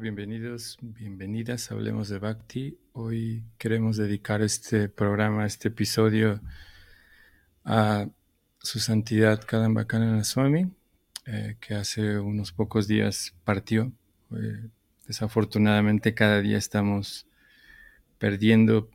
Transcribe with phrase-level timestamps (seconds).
[0.00, 2.78] bienvenidos, bienvenidas Hablemos de Bhakti.
[2.94, 6.40] Hoy queremos dedicar este programa, este episodio
[7.66, 8.08] a
[8.60, 10.72] su santidad Kadambakana Swami,
[11.26, 13.92] eh, que hace unos pocos días partió.
[14.34, 14.70] Eh,
[15.06, 17.26] desafortunadamente cada día estamos
[18.18, 18.88] perdiendo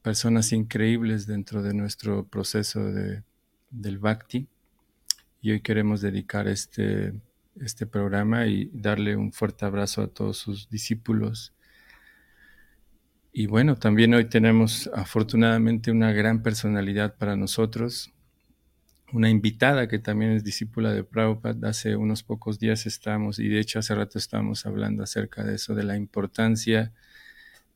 [0.00, 3.22] personas increíbles dentro de nuestro proceso de,
[3.68, 4.48] del Bhakti
[5.42, 7.12] y hoy queremos dedicar este
[7.60, 11.52] este programa y darle un fuerte abrazo a todos sus discípulos.
[13.32, 18.12] Y bueno, también hoy tenemos afortunadamente una gran personalidad para nosotros,
[19.12, 21.68] una invitada que también es discípula de Prabhupada.
[21.68, 25.74] Hace unos pocos días estamos, y de hecho hace rato estábamos hablando acerca de eso,
[25.74, 26.92] de la importancia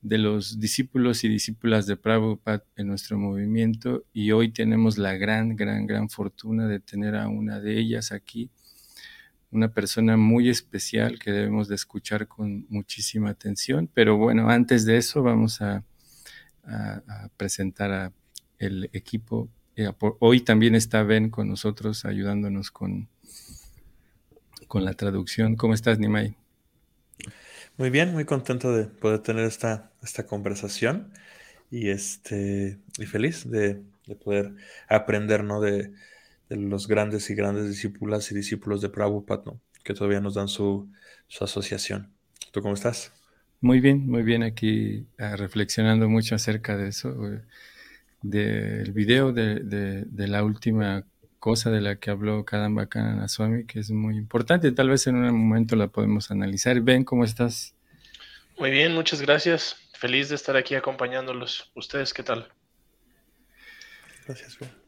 [0.01, 4.05] de los discípulos y discípulas de Prabhupada en nuestro movimiento.
[4.13, 8.51] Y hoy tenemos la gran, gran, gran fortuna de tener a una de ellas aquí
[9.55, 13.89] una persona muy especial que debemos de escuchar con muchísima atención.
[13.95, 15.83] Pero bueno, antes de eso vamos a,
[17.37, 18.13] presentar a
[18.59, 19.49] el equipo.
[19.77, 23.09] Eh, hoy también está Ben con nosotros ayudándonos con,
[24.67, 25.57] con la traducción.
[25.57, 26.37] ¿Cómo estás, Nimai?
[27.77, 31.13] Muy bien, muy contento de poder tener esta, esta conversación
[31.71, 34.55] y, este, y feliz de, de poder
[34.89, 35.61] aprender ¿no?
[35.61, 35.93] de,
[36.55, 39.61] de los grandes y grandes discípulas y discípulos de Prabhupada, ¿no?
[39.85, 40.91] que todavía nos dan su,
[41.41, 42.13] asociación.
[42.53, 43.13] ¿Tú cómo estás?
[43.61, 47.15] Muy bien, muy bien aquí ah, reflexionando mucho acerca de eso,
[48.23, 51.05] del video de, la última
[51.39, 52.89] cosa de la que habló Kadamba
[53.29, 54.73] Swami, que es muy importante.
[54.73, 56.81] Tal vez en un momento la podemos analizar.
[56.81, 57.75] Ben, ¿cómo estás?
[58.59, 59.77] Muy bien, muchas gracias.
[59.95, 61.71] Feliz de estar aquí acompañándolos.
[61.75, 62.49] ¿Ustedes qué tal?
[64.27, 64.84] Gracias, Ben.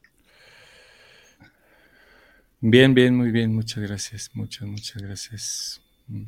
[2.60, 5.82] Bien, bien, muy bien, muchas gracias, muchas, muchas gracias.
[6.08, 6.24] Mm.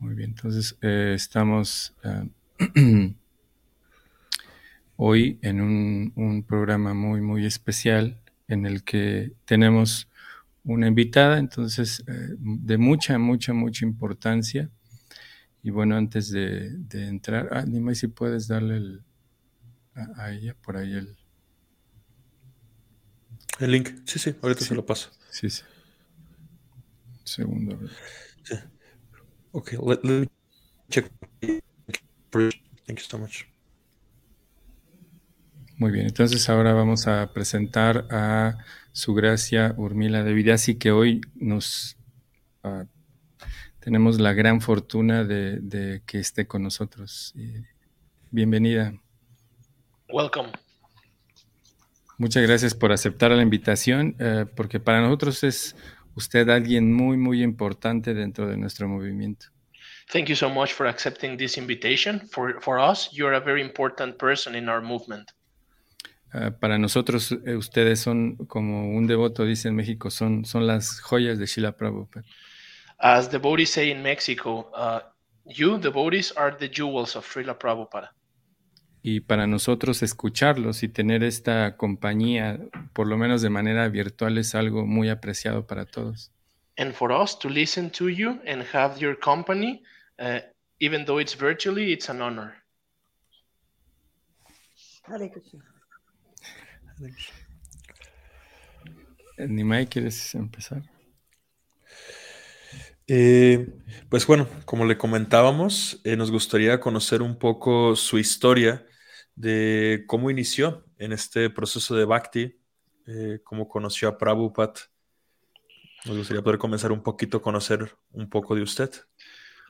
[0.00, 2.24] Muy bien, entonces eh, estamos ah,
[4.96, 10.08] hoy en un, programa muy, muy especial en el que tenemos
[10.64, 14.68] una invitada, entonces eh, de mucha, mucha, mucha importancia.
[15.62, 18.98] Y bueno, antes de, entrar, ah, dime si puedes darle
[20.16, 21.16] a ella por ahí el,
[23.58, 25.10] el link, sí, sí, ahorita se lo paso.
[25.30, 25.62] Sí, sí.
[27.24, 27.78] Segundo.
[28.42, 28.54] Sí.
[29.52, 30.28] Ok, let, me
[30.88, 31.10] check.
[32.30, 33.44] Thank you so much.
[35.76, 38.58] Muy bien, entonces ahora vamos a presentar a
[38.92, 41.96] su gracia Urmila de Vidasi, que hoy nos
[42.64, 42.84] uh,
[43.78, 47.32] tenemos la gran fortuna de, de que esté con nosotros.
[48.30, 48.92] bienvenida.
[50.08, 50.50] Welcome.
[52.18, 55.76] Muchas gracias por aceptar la invitación, eh, porque para nosotros es
[56.16, 59.46] usted alguien muy, muy importante dentro de nuestro movimiento.
[60.12, 62.20] Thank you so much for accepting this invitation.
[62.28, 65.30] For, for us, you're a very important person in our movement.
[66.34, 71.00] Uh, para nosotros, eh, ustedes son como un devoto, dice en México, son, son las
[71.00, 72.26] joyas de Shila Prabhupada.
[72.98, 75.00] As devotees say in Mexico, uh,
[75.44, 78.10] you, devotees, are the jewels of Srila Prabhupada
[79.02, 82.58] y para nosotros escucharlos y tener esta compañía,
[82.92, 86.32] por lo menos de manera virtual, es algo muy apreciado para todos.
[86.76, 89.82] And for us to listen to you and have your company
[90.18, 90.40] Uh,
[90.80, 92.54] even though it's virtually, it's an honor.
[99.38, 100.82] Nimai, ¿quieres empezar?
[103.06, 103.66] Eh,
[104.10, 108.84] pues bueno, como le comentábamos, eh, nos gustaría conocer un poco su historia
[109.38, 112.60] de cómo inició en este proceso de Bhakti,
[113.06, 114.74] eh, cómo conoció a Prabhupada.
[116.04, 118.90] Nos gustaría poder comenzar un poquito a conocer un poco de usted.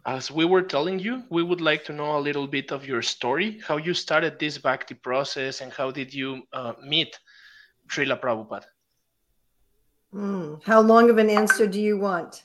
[0.04, 3.02] As we were telling you, we would like to know a little bit of your
[3.02, 7.18] story, how you started this Bhakti process, and how did you uh, meet
[7.88, 8.66] Srila Prabhupada.
[10.14, 12.44] Mm, How long of an answer do you want?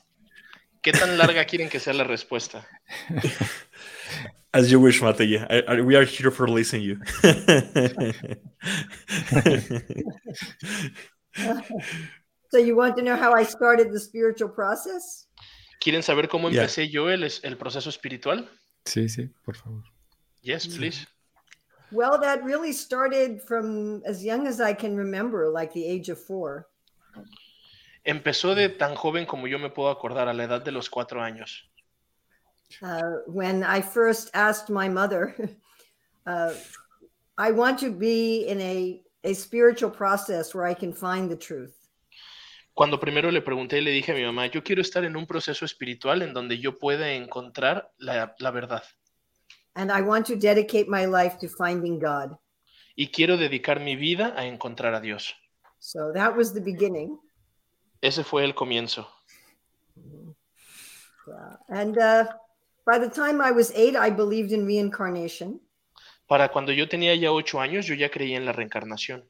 [0.82, 2.66] ¿Qué tan larga quieren que sea la respuesta?
[4.54, 5.44] As you wish, Mataji.
[5.50, 6.98] I- I- we are here for listening you.
[12.50, 15.26] So you want to know how I started the spiritual process?
[15.80, 16.62] ¿Quieren saber cómo Yeah.
[16.62, 18.48] empecé yo el, el proceso espiritual?
[18.84, 19.82] Sí, sí, por favor.
[20.42, 21.06] Yes, please.
[21.90, 26.18] Well, that really started from as young as I can remember, like the age of
[26.20, 26.68] four.
[28.04, 31.22] Empezó de tan joven como yo me puedo acordar, a la edad de los cuatro
[31.22, 31.70] años.
[32.82, 35.34] Uh, when I first asked my mother,
[36.26, 36.52] uh,
[37.38, 41.74] I want to be in a, a spiritual process where I can find the truth.
[42.74, 45.26] Cuando primero le pregunté y le dije a mi mamá, yo quiero estar en un
[45.26, 48.82] proceso espiritual en donde yo pueda encontrar la, la verdad
[49.76, 52.36] And I want to dedicate my life to finding God.
[52.96, 55.34] y quiero dedicar mi vida a encontrar a Dios.
[55.78, 57.18] So that was the beginning.
[58.00, 59.06] Ese fue el comienzo.
[61.26, 62.26] Uh, and uh,
[62.84, 65.60] by the time I was eight, I believed in reincarnation.
[66.28, 69.22] Para cuando yo tenía ya ocho años, yo ya creía en la reencarnación.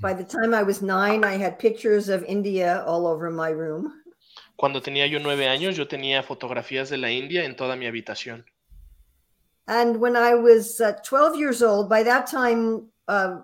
[0.00, 3.92] By the time I was nine, I had pictures of India all over my room.
[4.56, 8.44] Cuando tenía yo nueve años, yo tenía fotografías de la India en toda mi habitación.
[9.66, 13.42] And when I was uh, 12 years old, by that time, uh,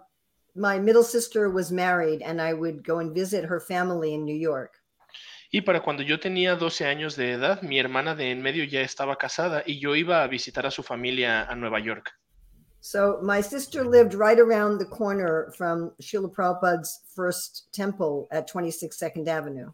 [0.55, 4.35] my middle sister was married, and I would go and visit her family in New
[4.35, 4.81] York.
[5.55, 8.81] Y para cuando yo tenía 12 años de edad, mi hermana de en medio ya
[8.81, 12.11] estaba casada y yo iba a visitar a su familia a Nueva York.
[12.81, 18.97] So my sister lived right around the corner from Srila Prabhupada's first temple at 26
[18.97, 19.71] Second Avenue.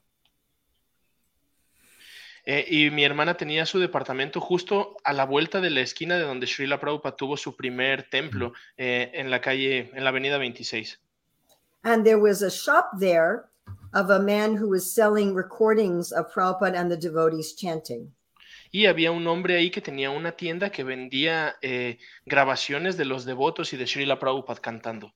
[2.44, 6.24] Eh, y mi hermana tenía su departamento justo a la vuelta de la esquina de
[6.24, 11.00] donde Srila Prabhupada tuvo su primer templo eh, en la calle, en la avenida 26.
[11.84, 13.49] And there was a shop there
[13.92, 18.12] of a man who was selling recordings of Prabhupada and the devotees chanting.
[18.72, 23.24] Y había un hombre ahí que tenía una tienda que vendía eh, grabaciones de los
[23.24, 25.12] devotos y de Srila Prabhupada cantando.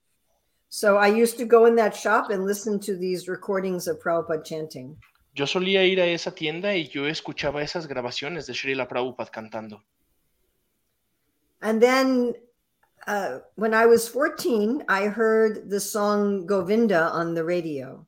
[0.69, 4.43] So I used to go in that shop and listen to these recordings of Prabhupada
[4.43, 4.97] chanting.
[5.37, 9.83] Yo solía ir a esa tienda y yo escuchaba esas grabaciones de Srila Prabhupada cantando.
[11.63, 12.35] And then
[13.07, 18.07] uh, when I was 14, I heard the song Govinda on the radio.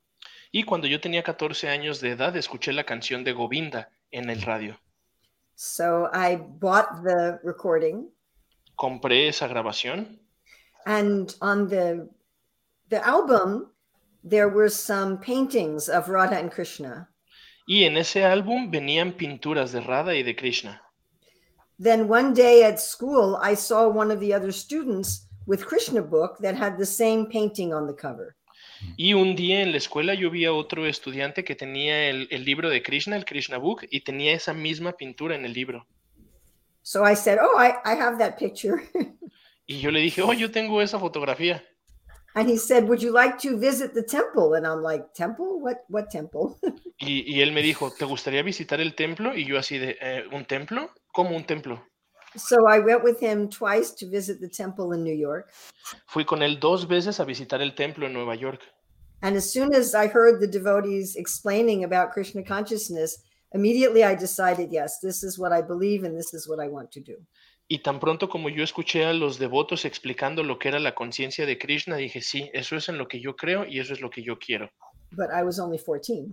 [0.51, 4.41] Y cuando yo tenía 14 años de edad, escuché la canción de Govinda en el
[4.41, 4.79] radio.
[5.55, 8.09] So I bought the recording,
[8.75, 10.19] Compré esa grabación
[10.85, 12.07] and on the
[12.89, 13.71] the album
[14.23, 17.09] there were some paintings of Radha and Krishna.
[17.67, 20.81] y en ese álbum venían pinturas de Radha y de Krishna.
[21.77, 26.37] Then one day at school, I saw one of the other students with Krishna book
[26.39, 28.36] that had the same painting on the cover.
[28.95, 32.45] Y un día en la escuela yo vi a otro estudiante que tenía el, el
[32.45, 35.87] libro de Krishna, el Krishna Book, y tenía esa misma pintura en el libro.
[36.81, 38.77] So I said, "Oh, I, I have that picture."
[39.69, 41.61] Y yo le dije, oh, yo tengo esa fotografía.
[42.35, 45.59] and he said, "Would you like to visit the temple?" And I'm like, "Temple?
[45.59, 46.55] What what temple?"
[46.99, 49.35] Y, y él me dijo, ¿te gustaría visitar el templo?
[49.35, 50.89] Y yo así de, "Eh, ¿un templo?
[51.11, 51.85] ¿Cómo un templo?
[52.35, 55.51] So I went with him twice to visit the temple in New York.
[56.07, 58.61] Fui con él dos veces a visitar el templo en Nueva York.
[59.21, 64.71] And as soon as I heard the devotees explaining about Krishna consciousness, immediately I decided,
[64.71, 67.15] yes, this is what I believe and this is what I want to do.
[67.69, 71.45] Y tan pronto como yo escuché a los devotos explicando lo que era la conciencia
[71.45, 74.09] de Krishna, dije, sí, eso es en lo que yo creo y eso es lo
[74.09, 74.69] que yo quiero.
[75.11, 76.27] But I was only 14.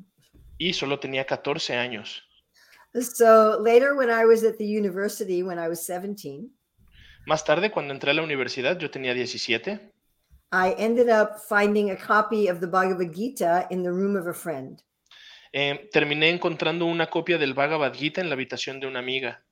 [0.58, 2.22] Y solo tenía 14 años.
[3.00, 6.50] So later, when I was at the university, when I was 17,
[7.26, 9.80] Más tarde, cuando entré a la universidad, yo tenía 17.
[10.52, 14.34] I ended up finding a copy of the Bhagavad Gita in the room of a
[14.34, 14.82] friend.
[15.52, 19.42] Eh, terminé encontrando una copia del Bhagavad Gita en la habitación de una amiga.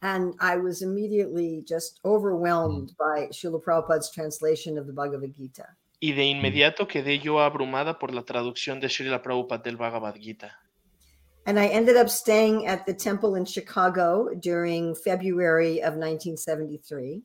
[0.00, 5.76] And I was immediately just overwhelmed by Srila Prabhupada's translation of the Bhagavad Gita.
[6.00, 10.56] Y de inmediato quedé yo abrumada por la traducción de Srila Prabhupada del Bhagavad Gita.
[11.48, 17.22] And I ended up staying at the temple in Chicago during February of 1973.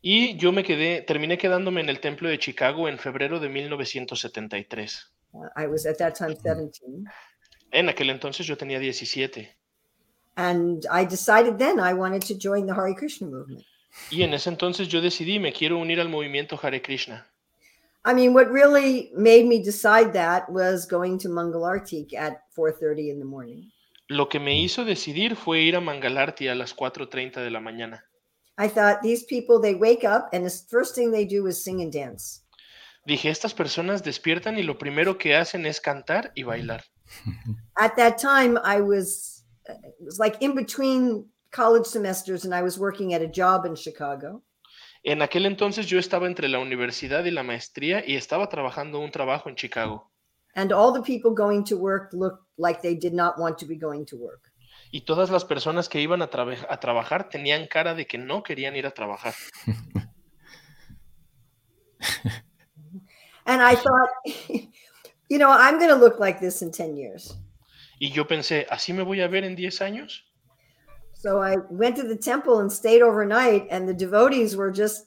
[0.00, 5.12] Y yo me quedé, terminé quedándome en el templo de Chicago en febrero de 1973.
[5.34, 7.04] Uh, I was at that time 17.
[7.70, 9.58] En aquel entonces yo tenía 17.
[10.36, 13.62] And I decided then I wanted to join the Hare Krishna movement.
[14.10, 17.30] Y en ese entonces yo decidí, me quiero unir al movimiento Hare Krishna.
[18.04, 23.18] I mean, what really made me decide that was going to Mangalartik at 4:30 in
[23.18, 23.70] the morning.
[24.08, 28.02] Lo que me hizo decidir fue ir a Mangalarti a las 4.30 de la mañana.
[28.58, 31.80] I thought these people they wake up and the first thing they do is sing
[31.80, 32.42] and dance.
[33.06, 36.84] Dije, estas personas despiertan y lo primero que hacen es cantar y bailar.
[37.78, 42.62] At that time, I was uh, it was like in between college semesters, and I
[42.62, 44.42] was working at a job in Chicago.
[45.04, 49.10] En aquel entonces yo estaba entre la universidad y la maestría y estaba trabajando un
[49.10, 50.10] trabajo en Chicago.
[50.54, 53.76] And all the people going to work looked like they did not want to be
[53.76, 54.52] going to work.
[54.92, 58.42] Y todas las personas que iban a, traba- a trabajar tenían cara de que no
[58.42, 59.34] querían ir a trabajar.
[63.46, 64.10] And I thought,
[65.28, 67.36] you know, I'm going to look like this in 10 years.
[67.98, 70.31] Y yo pensé, ¿así me voy a ver en 10 años?
[71.22, 75.06] So I went to the temple and stayed overnight, and the devotees were just,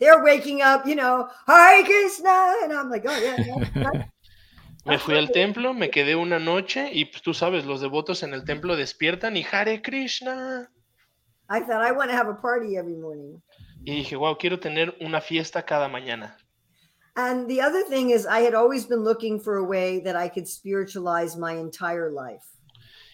[0.00, 2.56] they're waking up, you know, Hare Krishna.
[2.64, 3.36] And I'm like, oh, yeah.
[3.38, 4.04] yeah, yeah.
[4.86, 8.34] Me fui al templo, me quedé una noche y pues, tú sabes, los devotos en
[8.34, 10.68] el templo despiertan y Hare Krishna.
[11.48, 13.40] I thought I want to have a party every morning.
[13.84, 16.36] Y dije, wow, quiero tener una fiesta cada mañana.
[17.14, 20.28] And the other thing is, I had always been looking for a way that I
[20.28, 22.55] could spiritualize my entire life.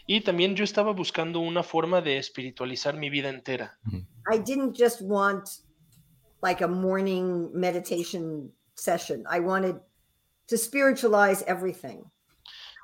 [0.06, 3.78] Y también yo estaba buscando una forma de espiritualizar mi vida entera.
[4.32, 5.48] I didn't just want
[6.42, 9.24] like a morning meditation session.
[9.30, 9.76] I wanted
[10.48, 12.04] to spiritualize everything.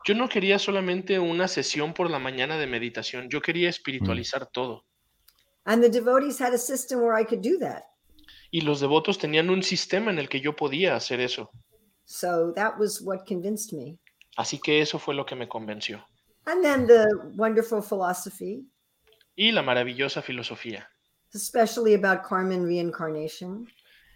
[0.07, 4.85] Yo no quería solamente una sesión por la mañana de meditación, yo quería espiritualizar todo.
[5.65, 7.83] And the devotees had a system where I could do that.
[8.51, 11.51] Y los devotos tenían un sistema en el que yo podía hacer eso.
[12.07, 13.99] So that was what convinced me.
[14.37, 16.07] Así que eso fue lo que me convenció.
[16.49, 18.65] And then the wonderful philosophy,
[19.37, 20.89] Y la maravillosa filosofía,
[21.35, 23.67] especially about karma and reincarnation.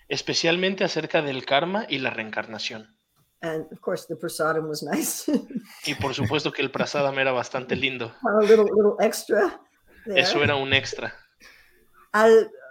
[0.08, 2.96] especialmente acerca del karma y la reencarnación.
[3.42, 5.26] And of course, the prasadam was nice.
[5.86, 8.14] Y por supuesto que el prasadam era bastante lindo.
[8.40, 9.60] a little, little extra
[10.06, 10.20] there.
[10.20, 11.12] Eso era un extra.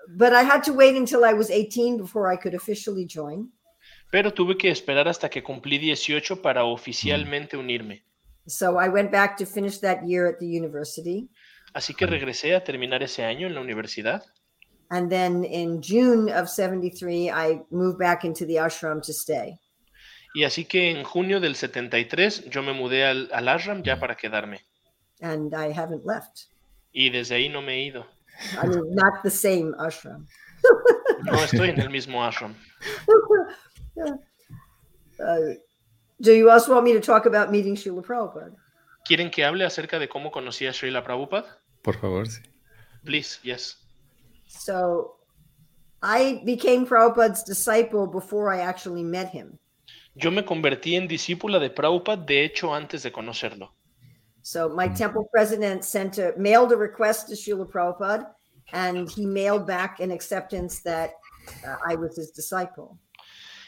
[0.08, 3.52] But I had to wait until I was 18 before I could officially join.
[4.12, 8.04] Pero tuve que esperar hasta que cumplí 18 para oficialmente unirme.
[8.48, 11.30] So I went back to finish that year at the university.
[11.74, 14.24] Así que regresé a terminar ese año en la universidad.
[14.90, 19.58] And then in June of 73, I moved back into the ashram to stay.
[20.34, 24.16] Y así que en junio del 73 yo me mudé al, al ashram ya para
[24.16, 24.60] quedarme.
[25.22, 26.48] And I haven't left.
[26.94, 28.06] Y desde ahí no me he ido.
[28.62, 30.26] I mean, not the same ashram.
[31.24, 32.56] No estoy en el mismo ashram.
[35.22, 35.54] Uh,
[36.22, 38.56] do you also want me to talk about meeting Srila Prabhupada?
[39.06, 41.46] ¿Quieren que hable acerca de cómo conocí a Srila Prabhupada?
[41.82, 42.42] Por favor, sí.
[43.04, 43.78] Please, yes.
[44.48, 45.16] So
[46.04, 49.58] I became Prabhupada's disciple before I actually met him.
[50.16, 53.70] Yo me convertí en discípula de Prabhupada, de hecho, antes de conocerlo.
[54.44, 58.28] So my temple president sent a mailed a request to Srila Prabhupada,
[58.74, 61.14] and he mailed back an acceptance that
[61.66, 62.98] uh, I was his disciple.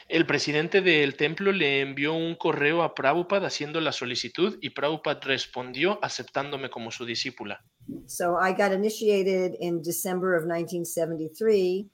[0.08, 5.20] El presidente del templo le envió un correo a Prabhupada haciendo la solicitud y Prabhupada
[5.20, 7.64] respondió aceptándome como su discípula.
[8.06, 11.88] So I got initiated in December of 1973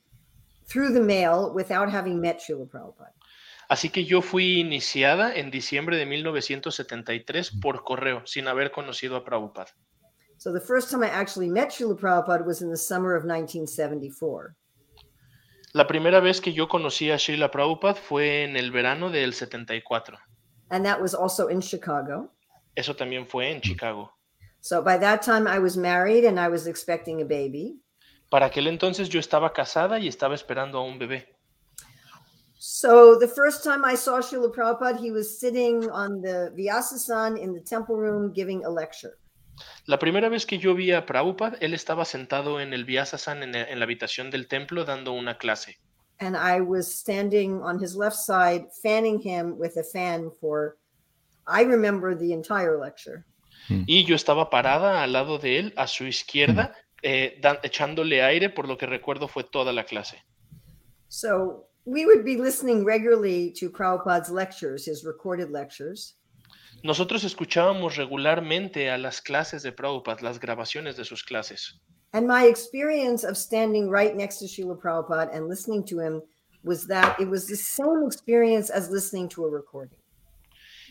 [0.66, 3.14] through the mail without having met Srila Prabhupada.
[3.68, 9.24] Así que yo fui iniciada en diciembre de 1973 por correo, sin haber conocido a
[9.24, 9.70] Prabhupada.
[10.38, 14.56] So the first time I actually met Srila Prabhupada was in the summer of 1974.
[15.72, 20.18] La primera vez que yo conocí a Srila Prabhupada fue en el verano del 74.
[20.70, 22.32] And that was also in Chicago.
[22.74, 24.10] Eso también fue en Chicago.
[24.60, 27.80] So by that time I was married and I was expecting a baby.
[28.30, 31.26] Para aquel entonces yo estaba casada y estaba esperando a un bebé.
[32.58, 37.54] So the first time I saw Srila Prabhupada, he was sitting on the Vyasasan in
[37.54, 39.18] the temple room giving a lecture.
[39.86, 43.54] La primera vez que yo vi a Prabhupada, él estaba sentado en el Vyasasan en,
[43.54, 45.78] en la habitación del templo dando una clase.
[46.20, 50.76] And I was standing on his left side, fanning him with a fan for,
[51.46, 53.24] I remember the entire lecture.
[53.86, 58.50] Y yo estaba parada al lado de él, a su izquierda, eh, dan- echándole aire,
[58.50, 60.18] por lo que recuerdo fue toda la clase.
[61.08, 66.16] So we would be listening regularly to Prabhupada's lectures, his recorded lectures.
[66.82, 71.80] Nosotros escuchábamos regularmente a las clases de Prabhupada, las grabaciones de sus clases.
[72.12, 76.22] And my experience of standing right next to Srila Prabhupada and listening to him
[76.64, 79.96] was that it was the same experience as listening to a recording.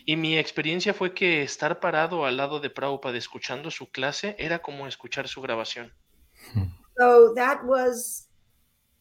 [0.06, 4.60] Y mi experiencia fue que estar parado al lado de Prabhupada escuchando su clase era
[4.60, 5.92] como escuchar su grabación.
[6.98, 8.28] So that was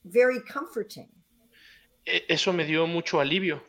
[0.04, 1.08] very comforting.
[2.06, 3.64] E- Eso me dio mucho alivio.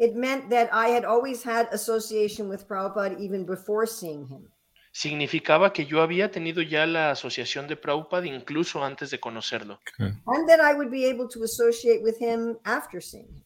[0.00, 4.48] It meant that I had always had association with Prabhupada even before seeing him.
[4.92, 9.78] Significaba que yo había tenido ya la asociación de Prabhupada incluso antes de conocerlo.
[9.98, 13.44] And that I would be able to associate with him after seeing him.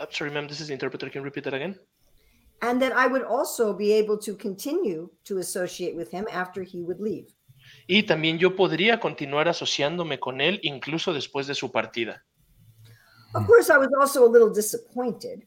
[0.00, 1.10] Uh, sorry, ma'am, this is the interpreter.
[1.10, 1.78] Can you repeat that again?
[2.62, 6.82] And that I would also be able to continue to associate with him after he
[6.82, 7.26] would leave.
[7.86, 12.24] Y también yo podría continuar asociándome con él incluso después de su partida.
[13.34, 15.46] Of course, I was also a little disappointed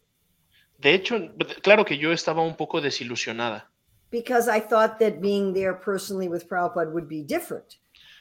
[0.80, 1.32] De hecho,
[1.64, 3.68] claro que yo estaba un poco desilusionada,
[4.12, 7.78] because I thought that being there personally with Prabhupada would be different.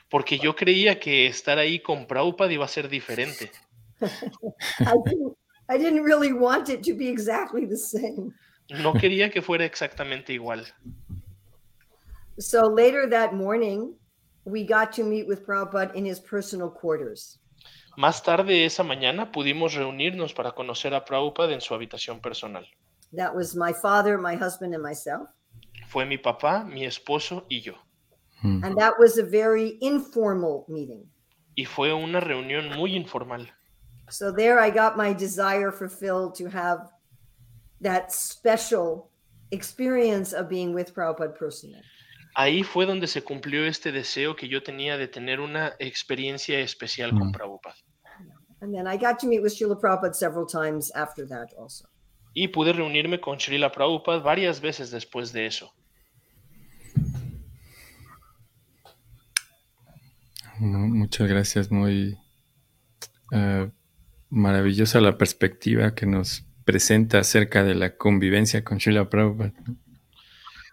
[0.08, 3.50] porque yo creía que estar ahí con Prabhupada iba a ser diferente.
[4.00, 5.36] I didn't,
[5.68, 8.32] I didn't really want it to be exactly the same.
[8.70, 10.64] No quería que fuera exactamente igual.
[12.38, 13.94] So later that morning,
[14.44, 17.38] we got to meet with Prabhupada in his personal quarters.
[17.96, 22.66] Más tarde esa mañana pudimos reunirnos para conocer a Prabhupada en su habitación personal.
[23.16, 25.28] That was my father, my husband, and myself.
[25.88, 27.74] Fue mi papá, mi esposo y yo.
[28.42, 28.64] Mm.
[28.64, 31.10] And that was a very informal meeting.
[31.54, 33.48] Y fue una reunión muy informal.
[34.10, 36.90] So there I got my desire fulfilled to have
[37.80, 39.10] that special
[39.52, 41.82] experience of being with Prabhupada personally.
[42.34, 47.10] Ahí fue donde se cumplió este deseo que yo tenía de tener una experiencia especial
[47.10, 47.32] con Mm.
[47.32, 47.76] Prabhupada.
[48.66, 51.84] And then I got to meet with Srila Prabhupada several times after that also.
[52.34, 55.70] Y pude reunirme con Srila Prabhupada varias veces después de eso.
[60.58, 62.18] Mu- Muchas gracias, muy
[63.32, 63.70] eh,
[64.30, 69.52] maravillosa la perspectiva que nos presenta acerca de la convivencia con Srila Prabhupada.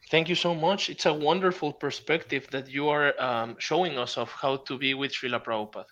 [0.09, 0.89] Thank you so much.
[0.89, 5.11] It's a wonderful perspective that you are um, showing us of how to be with
[5.11, 5.85] Srila Prabhupada.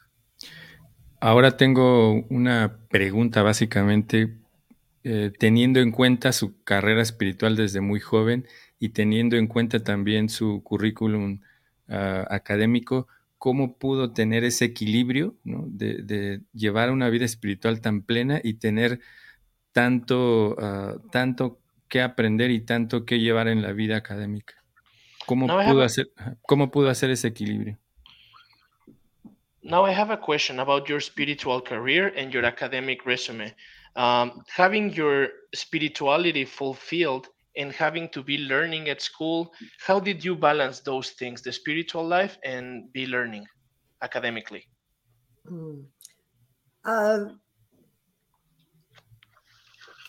[1.24, 4.38] Ahora tengo una pregunta básicamente,
[5.04, 8.48] eh, teniendo en cuenta su carrera espiritual desde muy joven
[8.80, 11.42] y teniendo en cuenta también su currículum
[11.88, 13.08] ah, académico,
[13.38, 15.66] ¿cómo pudo tener ese equilibrio ¿no?
[15.68, 19.00] de, de llevar una vida espiritual tan plena y tener
[19.74, 24.56] tanto, ah, tanto que aprender y tanto que llevar en la vida académica?
[25.28, 26.10] ¿Cómo, No, pudo, hacer,
[26.42, 27.78] ¿Cómo pudo hacer ese equilibrio?
[29.64, 33.54] Now I have a question about your spiritual career and your academic resume.
[33.96, 39.54] Um, having your spirituality fulfilled and having to be learning at school,
[39.86, 43.46] how did you balance those things, the spiritual life and be learning
[44.02, 44.68] academically?
[45.48, 45.82] Hmm.
[46.84, 47.26] Uh,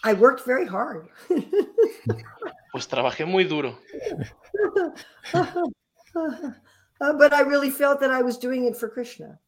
[0.04, 1.08] I worked very hard.
[2.72, 3.78] Pues trabajé muy duro,
[7.18, 9.38] But I really felt that I was doing it for Krishna,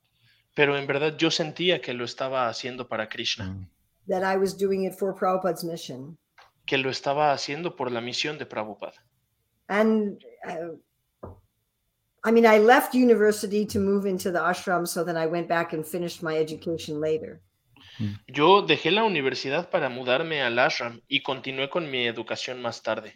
[0.54, 3.66] pero en verdad yo sentía que lo estaba haciendo para Krishna, Mm.
[4.08, 6.16] that I was doing it for Prabhupada's mission.
[6.66, 8.94] que lo estaba haciendo por la misión de Prabhupada.
[9.68, 10.76] And uh,
[12.24, 15.72] I mean, I left university to move into the ashram, so then I went back
[15.74, 17.40] and finished my education later.
[18.26, 23.14] Yo dejé la universidad para mudarme al ashram y continué con mi educación más tarde.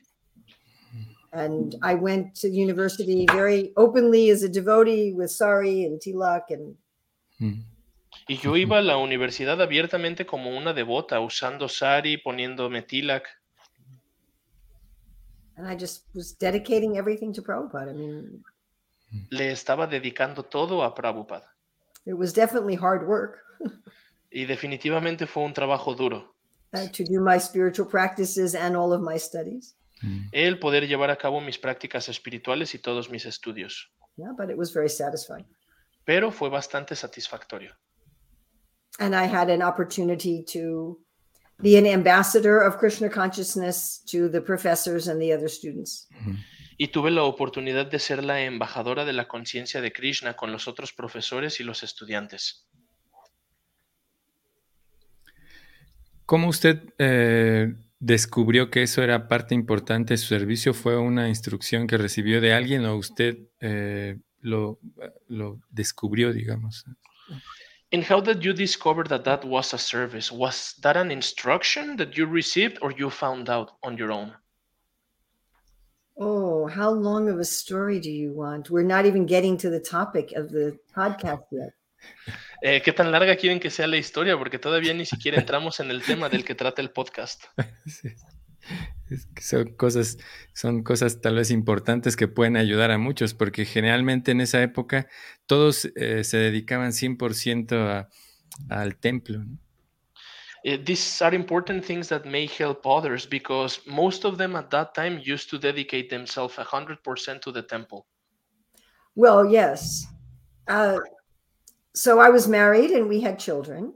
[1.32, 6.76] And I went to university very openly as a devotee with Sari and Tilak and
[7.40, 7.62] Mm.
[8.28, 13.28] Y yo iba a la universidad abiertamente como una devota, usando sari, poniéndome tilak,
[15.56, 17.90] and I just was dedicating everything to Prabhupada.
[17.90, 18.44] I mean,
[19.30, 21.46] le estaba dedicando todo a Prabhupada.
[22.06, 23.44] it was definitely hard work
[24.32, 26.34] Y definitivamente fue un trabajo duro.
[26.74, 29.74] uh, to do my spiritual practices and all of my studies.
[30.02, 30.28] Mm.
[30.32, 33.90] El poder llevar a cabo mis prácticas espirituales y todos mis estudios.
[34.16, 35.46] Yeah, but it was very satisfying.
[36.04, 37.74] Pero fue bastante satisfactorio.
[38.98, 40.98] And I had an opportunity to
[41.60, 46.08] be an ambassador of Krishna consciousness to the professors and the other students.
[46.76, 50.68] Y tuve la oportunidad de ser la embajadora de la conciencia de Krishna con los
[50.68, 52.66] otros profesores y los estudiantes.
[56.24, 60.74] ¿Cómo usted eh, descubrió que eso era parte importante de su servicio?
[60.74, 64.78] ¿Fue una instrucción que recibió de alguien o usted eh, lo,
[65.28, 66.84] lo descubrió, digamos?
[67.90, 70.30] And how did you discover that that was a service?
[70.30, 74.34] Was that an instruction that you received or you found out on your own?
[76.20, 78.70] Oh, how long of a story do you want?
[78.70, 81.77] We're not even getting to the topic of the podcast yet.
[82.60, 84.36] Eh, ¿Qué tan larga quieren que sea la historia?
[84.36, 87.44] Porque todavía ni siquiera entramos en el tema del que trata el podcast.
[87.86, 88.08] Sí.
[89.08, 90.18] Es que son cosas,
[90.52, 95.08] son cosas tal vez importantes que pueden ayudar a muchos, porque generalmente en esa época
[95.46, 98.08] todos eh, se dedicaban 100% a,
[98.68, 99.38] al templo.
[99.38, 99.58] ¿no?
[100.64, 104.92] Uh, these are important things that may help others because most of them at that
[104.92, 108.06] time used to dedicate themselves 100% to the temple.
[109.14, 110.06] Well, yes.
[110.66, 110.98] Uh,
[111.98, 113.94] so I was married and we had children,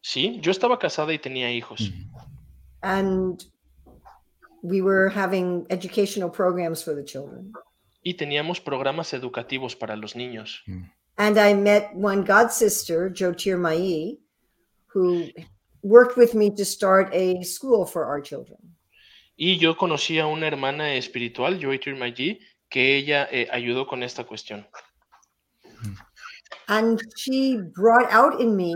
[0.00, 1.90] Sí, yo estaba casada y tenía hijos.
[2.82, 3.44] And
[4.62, 7.52] we were having educational programs for the children.
[8.02, 10.62] Y teníamos programas educativos para los niños.
[11.16, 14.18] And I met one god sister, Jotir Mai,
[14.86, 15.28] who
[15.82, 18.76] worked with me to start a school for our children.
[19.36, 24.24] Y yo conocí a una hermana espiritual, Joy Tirmayi, que ella eh, ayudó con esta
[24.24, 24.66] cuestión.
[26.68, 28.74] And she brought out in me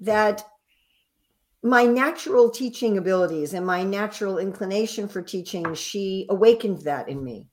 [0.00, 0.44] that
[1.62, 7.46] my natural teaching abilities and my natural inclination for teaching, she awakened that in me.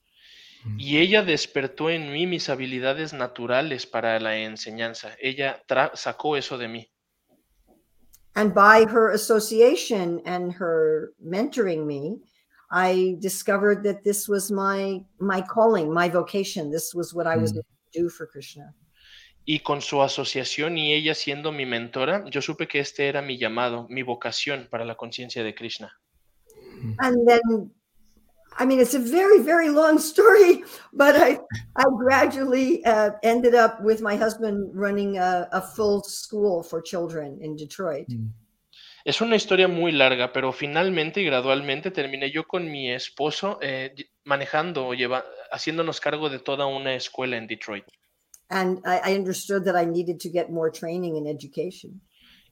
[0.78, 5.16] Y ella despertó en mí mis habilidades naturales para la enseñanza.
[5.22, 6.88] Ella tra- sacó eso de mí.
[8.36, 12.18] And by her association and her mentoring me,
[12.72, 16.72] I discovered that this was my my calling, my vocation.
[16.72, 17.56] This was what I was Mm.
[17.56, 18.74] meant to do for Krishna.
[19.48, 23.38] Y con su asociación y ella siendo mi mentora, yo supe que este era mi
[23.38, 25.92] llamado, mi vocación para la conciencia de Krishna.
[27.00, 27.72] And then,
[28.60, 31.40] I mean, it's a very, very long story, but I
[31.78, 37.38] I gradually uh, ended up with my husband running a, a full school for children
[37.42, 38.08] in Detroit.
[39.06, 43.94] Es una historia muy larga, pero finalmente y gradualmente terminé yo con mi esposo eh,
[44.24, 47.86] manejando o lleva- haciéndonos cargo de toda una escuela en Detroit.
[48.50, 52.02] And I, I understood that I needed to get more training and education.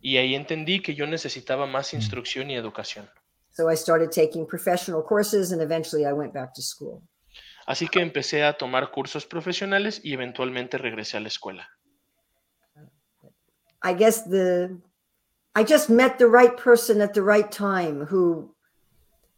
[0.02, 1.98] Y ahí entendí que yo necesitaba más mm.
[1.98, 3.10] instrucción y educación.
[3.52, 7.04] So I started taking professional courses and eventually I went back to school.
[7.66, 11.68] Así que empecé a tomar cursos profesionales y eventualmente regresé a la escuela.
[13.82, 14.78] I guess the
[15.56, 18.56] I just met the right person at the right time who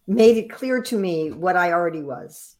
[0.07, 2.54] made it clear to me what I already was.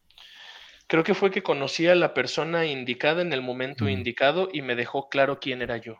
[0.88, 3.88] Creo que fue que conocí a la persona indicada en el momento Mm.
[3.88, 5.96] indicado y me dejó claro quién era yo.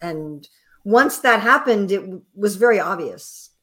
[0.00, 0.46] And
[0.84, 2.02] once that happened, it
[2.34, 3.56] was very obvious.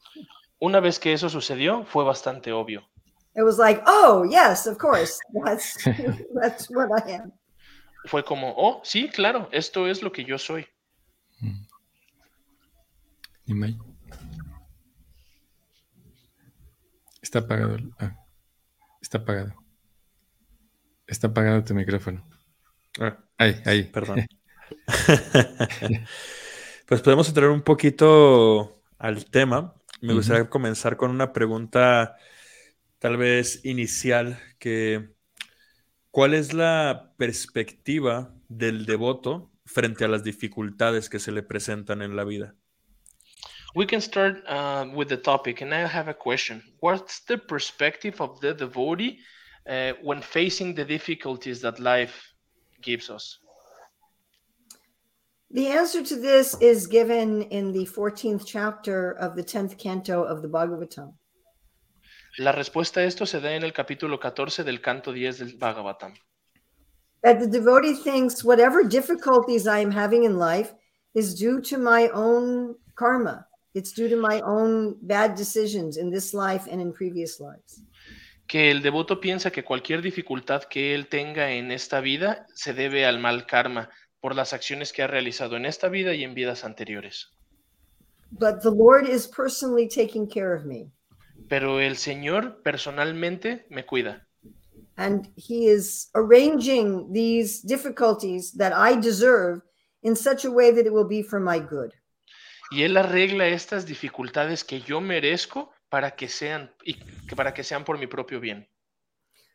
[0.59, 2.81] Una vez que eso sucedió, fue bastante obvio.
[3.35, 5.75] It was like, oh yes, of course, that's
[6.41, 7.31] that's what I am.
[8.07, 10.65] Fue como, oh, sí, claro, esto es lo que yo soy.
[13.47, 13.77] Nimai.
[17.21, 17.77] Está apagado.
[17.99, 18.15] ah,
[19.01, 19.53] está apagado.
[21.07, 22.27] Está apagado tu micrófono.
[22.99, 23.83] Ah, Ahí, ahí.
[23.83, 24.25] perdón.
[26.87, 29.75] pues podemos entrar un poquito al tema.
[30.01, 32.15] Me gustaría comenzar con una pregunta
[32.99, 35.09] tal vez inicial que
[36.11, 42.15] ¿cuál es la perspectiva del devoto frente a las dificultades que se le presentan en
[42.15, 42.55] la vida?
[43.73, 46.63] We can start uh, with the topic, and I have a question.
[46.79, 49.19] What's the perspective of the devotee
[49.67, 52.33] uh, when facing the difficulties that life
[52.81, 53.39] gives us?
[55.51, 60.41] The answer to this is given in the 14th chapter of the 10th canto of
[60.41, 61.13] the Bhagavatam.
[62.39, 66.13] La respuesta a esto se da en el capítulo 14 del canto 10 del Bhagavatam.
[67.23, 70.73] That the devotee thinks whatever difficulties I am having in life
[71.13, 73.47] is due to my own karma.
[73.73, 77.81] It's due to my own bad decisions in this life and in previous lives.
[78.47, 83.05] Que el devoto piensa que cualquier dificultad que él tenga en esta vida se debe
[83.05, 83.89] al mal karma
[84.21, 87.31] por las acciones que ha realizado en esta vida y en vidas anteriores.
[88.31, 90.91] But the Lord is personally taking care of me,
[91.47, 94.25] Pero el Señor personalmente me cuida
[94.97, 99.61] and He is arranging these difficulties that I deserve
[100.03, 101.91] in such a way that it will be for my good.
[102.71, 107.63] y Él arregla estas dificultades que yo merezco para que sean y que para que
[107.63, 108.67] sean por mi propio bien.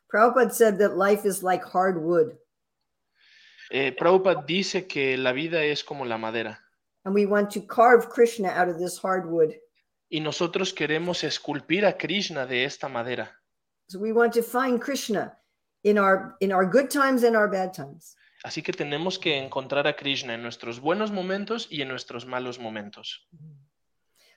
[0.08, 2.32] Prabhupada said that life is like hard wood,
[3.70, 6.58] Eh, Prabhupada dice que la vida es como la madera
[7.04, 9.52] and we want to carve Krishna out of this hard wood.
[10.08, 13.38] y nosotros queremos esculpir a Krishna de esta madera.
[13.90, 15.36] So we want to find Krishna
[15.84, 18.16] in our in our good times and our bad times.
[18.42, 22.58] Así que tenemos que encontrar a Krishna en nuestros buenos momentos y en nuestros malos
[22.58, 23.28] momentos.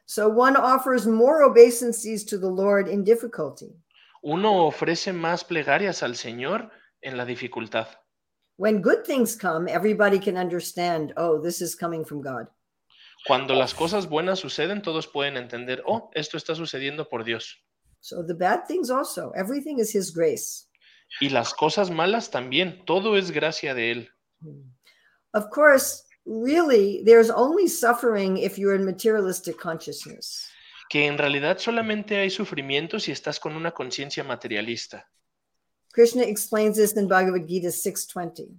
[0.05, 3.75] So one offers more obeisances to the Lord in difficulty.
[4.21, 6.69] Uno ofrece más plegarias al Señor
[7.01, 7.87] en la dificultad.
[8.57, 12.47] When good things come, everybody can understand, oh, this is coming from God.
[13.25, 17.57] Cuando las cosas buenas suceden, todos pueden entender, oh, esto está sucediendo por Dios.
[18.01, 20.67] So the bad things also, everything is His grace.
[21.21, 24.09] Y las cosas malas también, todo es gracia de Él.
[24.41, 24.73] Hmm.
[25.33, 30.49] Of course, really, there's only suffering if you're in materialistic consciousness.
[30.89, 35.05] Que en realidad solamente hay sufrimiento si estás con una conciencia materialista.
[35.93, 38.49] Krishna explains this in Bhagavad Gita 6:20.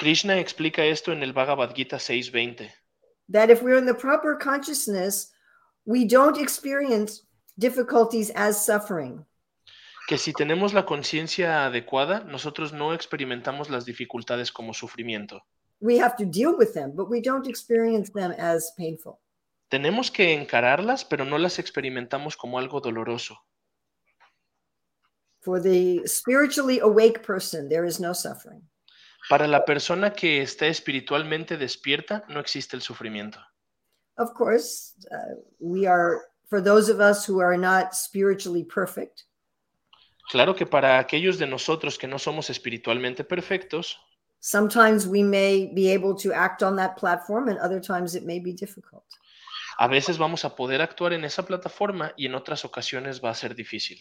[0.00, 2.70] Krishna explica esto en el Bhagavad Gita 6.20.
[3.28, 5.30] That if we're in the proper consciousness,
[5.84, 7.26] we don't experience
[7.58, 9.26] difficulties as suffering.
[10.08, 15.42] Que si tenemos la conciencia adecuada, nosotros no experimentamos las dificultades como sufrimiento.
[15.80, 19.18] We have to deal with them, but we don't experience them as painful.
[19.70, 23.38] Tenemos que encararlas, pero no las experimentamos como algo doloroso.
[25.40, 28.62] For the spiritually awake person, there is no suffering.
[29.28, 33.38] Para la persona que está espiritualmente despierta, no existe el sufrimiento.
[34.18, 39.24] Of course, uh, we are, for those of us who are not spiritually perfect,
[40.30, 43.98] Claro que para aquellos de nosotros que no somos espiritualmente perfectos,
[44.40, 48.40] sometimes we may be able to act on that platform, and other times it may
[48.40, 49.04] be difficult.
[49.80, 53.34] a veces vamos a poder actuar en esa plataforma y en otras ocasiones va a
[53.34, 53.98] ser difícil.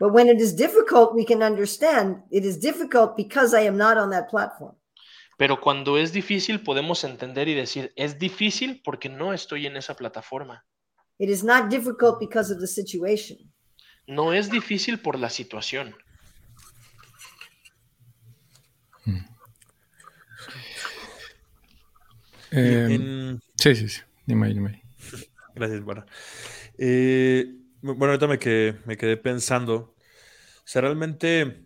[0.00, 3.96] But when it is difficult, we can understand it is difficult because I am not
[3.96, 4.74] on that platform.
[5.38, 9.94] Pero cuando es difícil podemos entender y decir, es difícil porque no estoy en esa
[9.94, 10.64] plataforma.
[11.20, 13.38] It is not difficult because of the situation.
[14.08, 15.94] No es difícil por la situación.
[22.56, 24.00] Eh, En- sí, sí, sí.
[24.26, 24.82] Dime dime.
[25.54, 25.82] Gracias.
[26.78, 27.46] Eh,
[27.82, 29.74] bu- bueno, ahorita me quedé, me quedé pensando.
[29.74, 31.64] O sea, realmente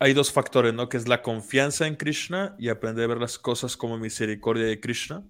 [0.00, 0.88] hay dos factores, ¿no?
[0.88, 4.80] Que es la confianza en Krishna y aprender a ver las cosas como misericordia de
[4.80, 5.24] Krishna.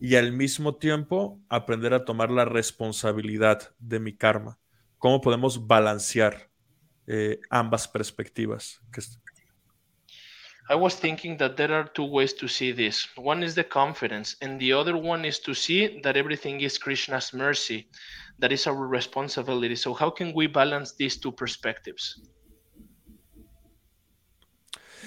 [0.00, 4.58] Y al mismo tiempo aprender a tomar la responsabilidad de mi karma.
[4.98, 6.50] ¿Cómo podemos balancear
[7.06, 8.80] eh, ambas perspectivas?
[8.92, 9.20] Que es-
[10.70, 13.06] I was thinking that there are two ways to see this.
[13.16, 17.32] One is the confidence, and the other one is to see that everything is Krishna's
[17.34, 17.88] mercy.
[18.38, 19.76] That is our responsibility.
[19.76, 22.20] So, how can we balance these two perspectives?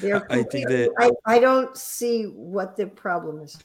[0.04, 3.58] I- I think that- I, I don't see what the problem is.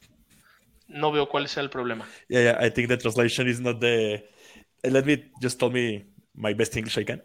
[0.88, 2.04] No veo cuál es el problema.
[2.28, 4.22] Yeah, yeah, I think the translation is not the.
[4.84, 7.20] uh, Let me just tell me my best English I can.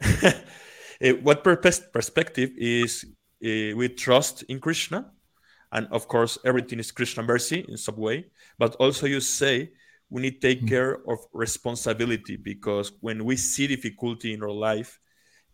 [1.02, 3.06] Uh, what purpose perspective is
[3.46, 5.12] we trust in Krishna,
[5.72, 8.26] and of course everything is Krishna mercy in some way.
[8.58, 9.72] But also you say
[10.10, 15.00] we need to take care of responsibility because when we see difficulty in our life,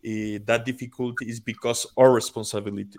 [0.04, 2.98] uh, that difficulty is because our responsibility.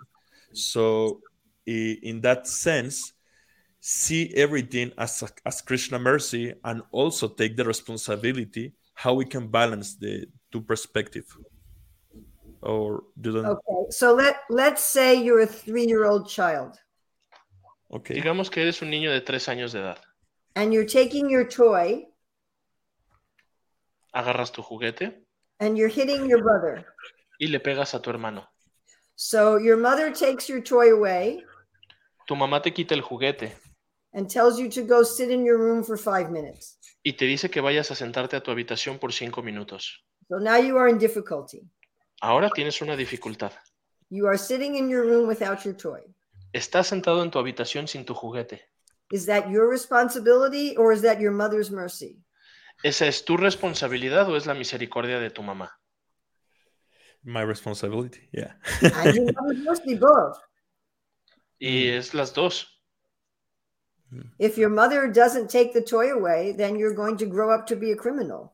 [0.52, 1.20] So
[1.68, 3.12] uh, in that sense,
[3.80, 9.96] see everything as, as Krishna mercy and also take the responsibility how we can balance
[9.96, 11.26] the two perspective
[12.64, 16.78] or do them Okay, so let let's say you're a three-year-old child
[17.90, 19.98] okay Digamos que eres un niño de tres años de edad.
[20.56, 22.06] and you're taking your toy
[24.14, 25.12] Agarras tu juguete
[25.60, 26.84] and you're hitting your brother.
[27.40, 28.48] y le pegas a tu hermano.
[29.16, 31.42] So your mother takes your toy away
[32.26, 33.52] Tu mamá te quita el juguete
[34.12, 36.78] and tells you to go sit in your room for five minutes.
[37.04, 40.02] y te dice que vayas a sentarte a tu habitación por cinco minutos.
[40.30, 41.68] So now you are in difficulty.
[42.24, 43.52] Ahora tienes una dificultad.
[44.08, 46.00] You are sitting in your room without your toy.
[46.54, 48.62] Estás sentado en tu habitación sin tu juguete.
[49.10, 52.24] Is that your responsibility or is that your mother's mercy?
[52.82, 55.70] ¿Esa es tu responsabilidad o es la misericordia de tu mamá?
[57.24, 58.52] my responsibility yeah
[59.14, 60.38] your mother's mercy both.
[61.60, 62.70] Y es las dos.
[64.38, 67.76] If your mother doesn't take the toy away, then you're going to grow up to
[67.76, 68.53] be a criminal.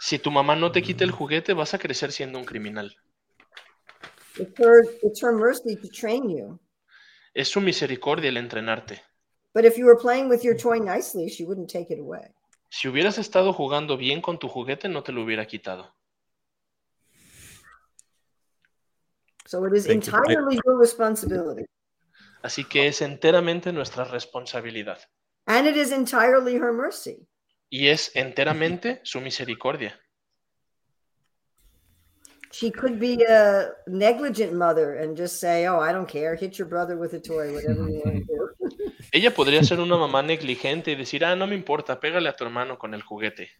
[0.00, 2.96] Si tu mamá no te quita el juguete, vas a crecer siendo un criminal.
[4.38, 6.58] It's her, it's her mercy to train you.
[7.34, 9.02] Es su misericordia el entrenarte.
[9.52, 12.32] But if you were playing with your toy nicely, she wouldn't take it away.
[12.70, 15.94] Si hubieras estado jugando bien con tu juguete, no te lo hubiera quitado.
[19.46, 20.12] So it is Thank you.
[20.12, 21.66] I- entirely your responsibility.
[22.42, 24.98] Así que es enteramente nuestra responsabilidad.
[25.46, 27.26] And it is entirely her mercy.
[27.70, 29.98] Y es enteramente su misericordia.
[32.52, 36.34] She could be a negligent mother and just say, Oh, I don't care.
[36.34, 38.50] Hit your brother with a toy, whatever you want to do.
[39.12, 42.44] Ella podría ser una mamá negligente y decir, ah, no me importa, pégale a tu
[42.44, 43.50] hermano con el juguete.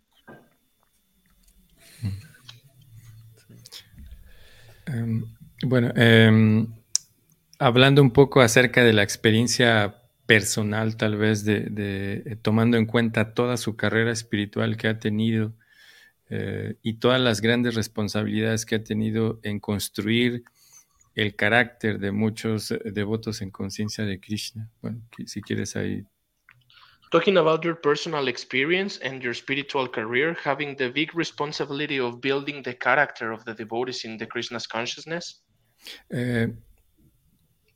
[4.87, 5.25] Em,
[5.63, 6.67] bueno, em,
[7.59, 10.00] hablando un poco acerca de la experiencia
[10.31, 14.97] personal, tal vez, de, de- eh, tomando en cuenta toda su carrera espiritual que ha
[15.01, 15.53] tenido
[16.29, 20.45] eh, y todas las grandes responsabilidades que ha tenido en construir
[21.17, 24.71] el carácter de muchos eh, devotos en conciencia de Krishna.
[24.81, 26.05] Bueno, si quieres ahí.
[27.11, 32.63] Talking about your personal experience and your spiritual career, having the big responsibility of building
[32.63, 35.43] the character of the devotees in the Krishna's consciousness.
[36.09, 36.47] Eh,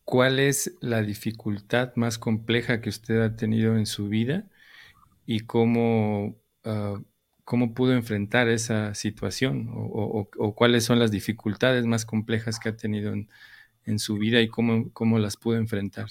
[0.04, 4.48] ¿Cuál es la dificultad más compleja que usted ha tenido en su vida
[5.26, 7.00] y cómo, ah,
[7.44, 9.70] cómo pudo enfrentar esa situación?
[9.74, 13.30] O- o- o cuáles son las dificultades más complejas que ha tenido en,
[13.86, 16.08] en su vida y cómo, cómo las pudo enfrentar?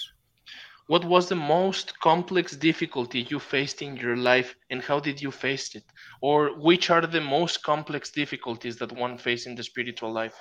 [0.88, 5.32] What was the most complex difficulty you faced in your life and how did you
[5.32, 5.86] face it?
[6.22, 10.36] Or which are the most complex difficulties that one faces in the spiritual life?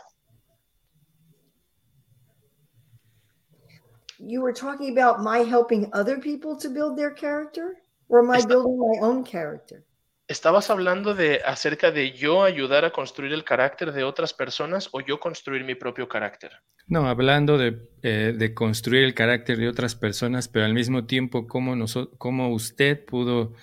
[4.24, 8.44] You were talking about my helping other people to build their character, or am I
[8.46, 9.84] building my own character?
[10.28, 15.00] ¿Estabas hablando de acerca de yo ayudar a construir el carácter de otras personas o
[15.00, 16.52] yo construir mi propio carácter?
[16.86, 21.48] No, hablando de, eh, de construir el carácter de otras personas, pero al mismo tiempo
[21.48, 23.54] cómo, noso- cómo usted pudo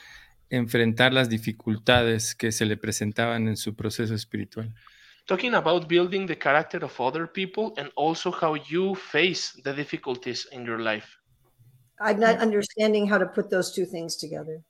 [0.50, 4.74] enfrentar las dificultades que se le presentaban en su proceso espiritual.
[5.30, 10.48] Talking about building the character of other people and also how you face the difficulties
[10.52, 11.06] in your life.
[12.02, 14.64] I'm not understanding how to put those two things together.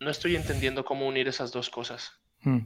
[0.00, 2.12] No estoy entendiendo cómo unir esas dos cosas.
[2.44, 2.60] Mm.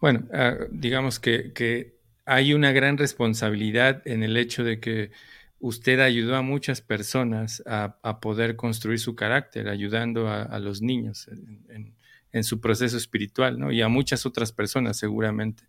[0.00, 5.10] Bueno, ah, digamos que, que hay una gran responsabilidad en el hecho de que
[5.58, 10.80] usted ayudó a muchas personas a, a poder construir su carácter, ayudando a, a los
[10.80, 11.94] niños en, en-
[12.32, 13.70] en su proceso espiritual, ¿no?
[13.70, 15.64] Y a muchas otras personas seguramente.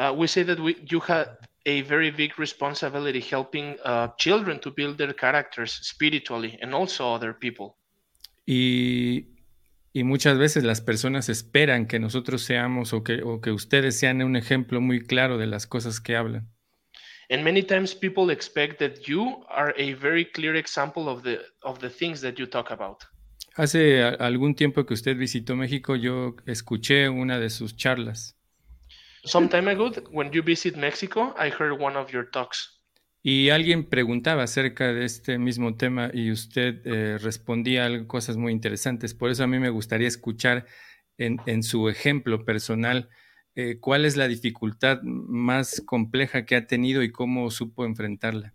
[0.00, 1.28] Uh, we say that we, you had
[1.66, 7.34] a very big responsibility helping uh, children to build their characters spiritually and also other
[7.34, 7.76] people.
[8.46, 9.26] Y,
[9.92, 14.22] y muchas veces las personas esperan que nosotros seamos o que, o que ustedes sean
[14.22, 16.48] un ejemplo muy claro de las cosas que hablan.
[17.28, 21.78] And many times people expect that you are a very clear example of the of
[21.78, 23.04] the things that you talk about.
[23.54, 28.39] Hace algún tiempo que usted visitó México, yo escuché una de sus charlas
[29.24, 32.80] Some time ago, when you visit Mexico, I heard one of your talks.
[33.22, 39.14] y alguien preguntaba acerca de este mismo tema y usted eh, respondía cosas muy interesantes.
[39.14, 40.66] Por eso a mí me gustaría escuchar
[41.18, 43.10] en, en su ejemplo personal
[43.56, 48.54] eh, cuál es la dificultad más compleja que ha tenido y cómo supo enfrentarla.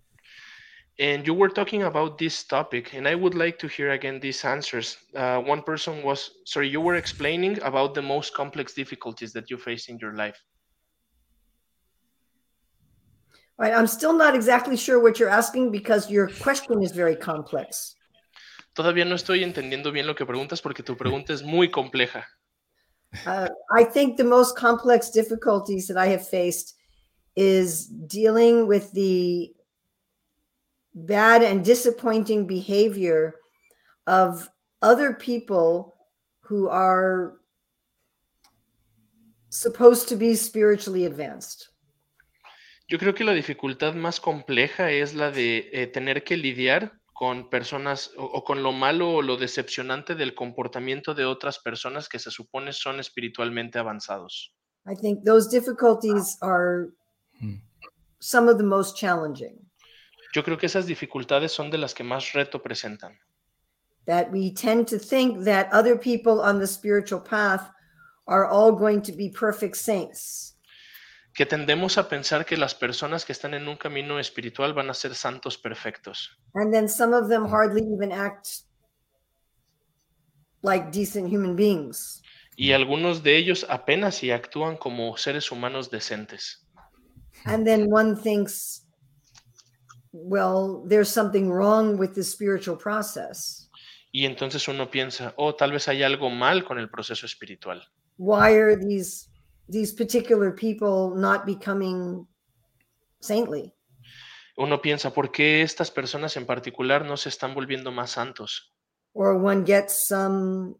[0.97, 4.47] And you were talking about this topic, and I would like to hear again these
[4.47, 4.97] answers.
[5.13, 9.57] Uh, one person was, sorry, you were explaining about the most complex difficulties that you
[9.57, 10.41] face in your life.
[13.57, 17.15] All right, I'm still not exactly sure what you're asking because your question is very
[17.15, 17.95] complex.
[18.75, 22.25] Todavía no estoy entendiendo bien lo que preguntas porque tu pregunta es muy compleja.
[23.25, 26.75] Uh, I think the most complex difficulties that I have faced
[27.37, 29.53] is dealing with the
[30.93, 33.35] bad and disappointing behavior
[34.05, 34.49] of
[34.81, 35.95] other people
[36.41, 37.37] who are
[39.49, 41.69] supposed to be spiritually advanced.
[42.87, 47.49] Yo creo que la dificultad más compleja es la de eh, tener que lidiar con
[47.49, 52.19] personas o, o con lo malo o lo decepcionante del comportamiento de otras personas que
[52.19, 54.53] se supone son espiritualmente avanzados.
[54.85, 56.89] I think those difficulties are
[57.39, 57.55] Hmm.
[58.19, 59.59] some of the most challenging.
[60.33, 63.17] Yo creo que esas dificultades son de las que más reto presentan.
[64.05, 67.71] That we tend to think that other people on the spiritual path
[68.27, 70.54] are all going to be perfect saints.
[71.35, 74.93] Que tendemos a pensar que las personas que están en un camino espiritual van a
[74.93, 76.39] ser santos perfectos.
[76.53, 78.63] And then some of them hardly even act
[80.63, 82.21] like decent human beings.
[82.55, 86.65] Y algunos de ellos apenas si actúan como seres humanos decentes.
[87.45, 88.87] And then one thinks,
[90.13, 93.69] well, there's something wrong with the spiritual process.
[94.11, 97.83] Y entonces uno piensa, oh, tal vez hay algo mal con el proceso espiritual.
[98.17, 99.27] Why are these
[99.69, 102.27] these particular people not becoming
[103.19, 103.73] saintly?
[104.57, 108.71] Uno piensa, ¿por qué estas personas en particular no se están volviendo más santos?
[109.13, 110.75] Or one gets some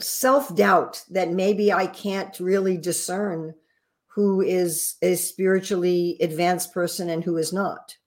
[0.00, 3.54] self-doubt that maybe I can't really discern
[4.14, 7.98] who is a spiritually advanced person and who is not.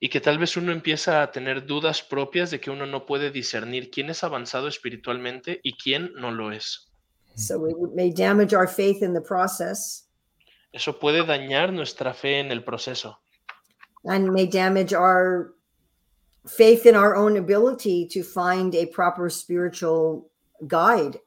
[0.00, 3.30] Y que tal vez uno empieza a tener dudas propias de que uno no puede
[3.30, 6.92] discernir quién es avanzado espiritualmente y quién no lo es.
[7.36, 10.08] So it may damage our faith in the process.
[10.72, 13.18] Eso puede dañar nuestra fe en el proceso
[14.04, 15.54] and may damage our
[16.46, 20.30] faith in our own ability to find a proper spiritual
[20.66, 21.18] guide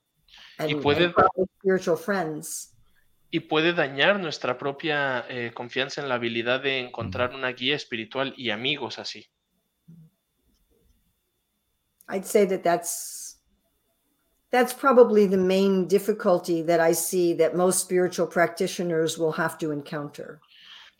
[0.59, 2.73] and, and puede- proper spiritual friends.
[3.29, 8.33] y puede dañar nuestra propia eh, confianza en la habilidad de encontrar una guía espiritual
[8.37, 9.25] y amigos así.
[12.07, 13.26] I'd say that that's
[14.51, 19.71] that's probably the main difficulty that I see that most spiritual practitioners will have to
[19.71, 20.39] encounter.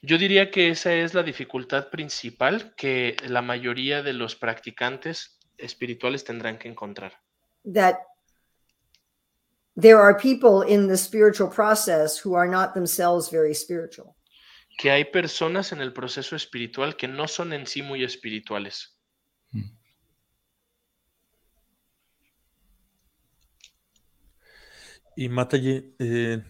[0.02, 6.24] Yo diría que esa es la dificultad principal que la mayoría de los practicantes espirituales
[6.24, 7.14] tendrán que encontrar.
[7.66, 7.98] That
[9.76, 14.16] there are people in the spiritual process who are not themselves very spiritual.
[14.78, 18.97] Que hay personas en el proceso espiritual que no son en sí muy espirituales.
[25.18, 26.44] Y Mataji, eh,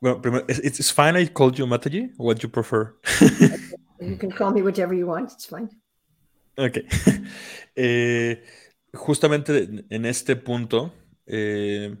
[0.00, 2.94] bueno, primero, it's, it's fine I called you Mataji, what you prefer?
[4.00, 5.70] You can call me whatever you want, it's fine.
[6.56, 6.78] Ok.
[7.74, 8.44] Eh,
[8.92, 10.92] justamente en este punto,
[11.26, 11.96] eh,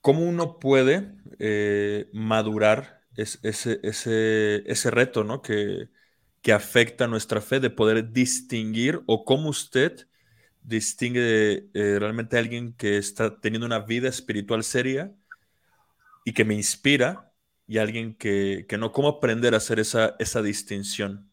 [0.00, 5.42] ¿cómo uno puede eh, madurar es- ese, ese, ese reto ¿no?
[5.42, 5.88] que,
[6.42, 10.06] que afecta nuestra fe de poder distinguir o cómo usted
[10.64, 15.14] distingue eh, realmente a alguien que está teniendo una vida espiritual seria
[16.24, 17.30] y que me inspira
[17.66, 18.90] y alguien que, que no?
[18.90, 21.30] ¿Cómo aprender a hacer esa, esa distinción?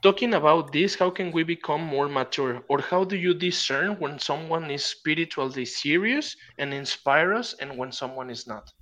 [0.00, 2.62] Talking about this, how can we become more mature?
[2.68, 7.90] Or how do you discern when someone is spiritually serious and inspire us and when
[7.90, 8.72] someone is not?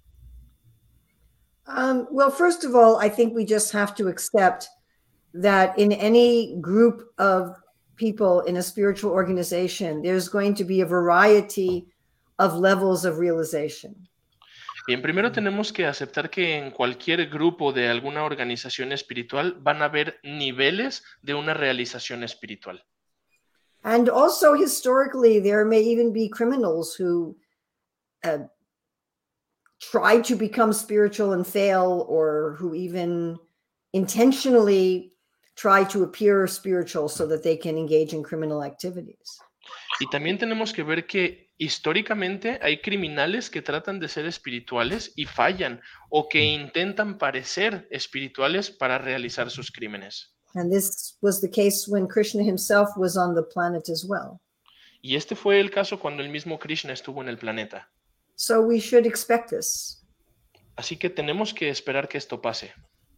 [1.69, 4.69] Um, well, first of all, I think we just have to accept
[5.33, 7.62] that in any group of
[8.03, 11.87] people in a spiritual organization, there's going to be a variety
[12.39, 13.95] of levels of realization.
[14.89, 19.85] Bien, primero tenemos que aceptar que en cualquier grupo de alguna organización espiritual van a
[19.85, 22.83] haber niveles de una realización espiritual.
[23.85, 27.37] And also, historically, there may even be criminals who
[28.25, 28.49] uh,
[29.81, 33.39] try to become spiritual and fail, or who even
[33.93, 35.12] intentionally
[35.55, 39.39] try to appear spiritual so that they can engage in criminal activities.
[40.01, 45.27] Y también tenemos que ver que históricamente hay criminales que tratan de ser espirituales y
[45.27, 45.81] fallan
[46.11, 50.35] o que intentan parecer espirituales para realizar sus crímenes.
[50.55, 54.41] And this was the case when Krishna himself was on the planet as well.
[55.01, 57.91] Y este fue el caso cuando el mismo Krishna estuvo en el planeta.
[58.37, 60.05] So we should expect this.
[60.77, 62.73] Así que tenemos que esperar que esto pase.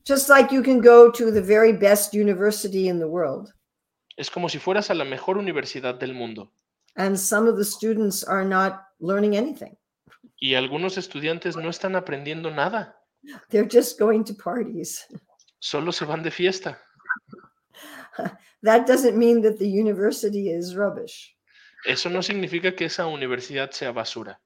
[0.07, 3.53] Just like you can go to the very best university in the world,
[4.17, 6.51] Es como si fueras a la mejor universidad del mundo
[6.97, 9.77] and some of the students are not learning anything.
[10.41, 12.97] y algunos estudiantes no están aprendiendo nada,
[13.51, 15.07] They're just going to parties.
[15.59, 16.79] solo se van de fiesta.
[18.63, 21.35] That doesn't mean that the university is rubbish.
[21.87, 24.41] Eso no significa que esa universidad sea basura.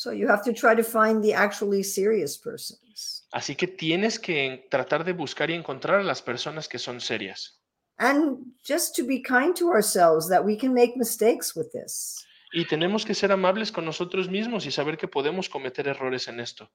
[0.00, 3.26] So you have to try to find the actually serious persons.
[3.34, 7.60] Así que tienes que tratar de buscar y encontrar a las personas que son serias.
[7.98, 12.24] And just to be kind to ourselves that we can make mistakes with this.
[12.54, 16.40] Y tenemos que ser amables con nosotros mismos y saber que podemos cometer errores en
[16.40, 16.70] esto.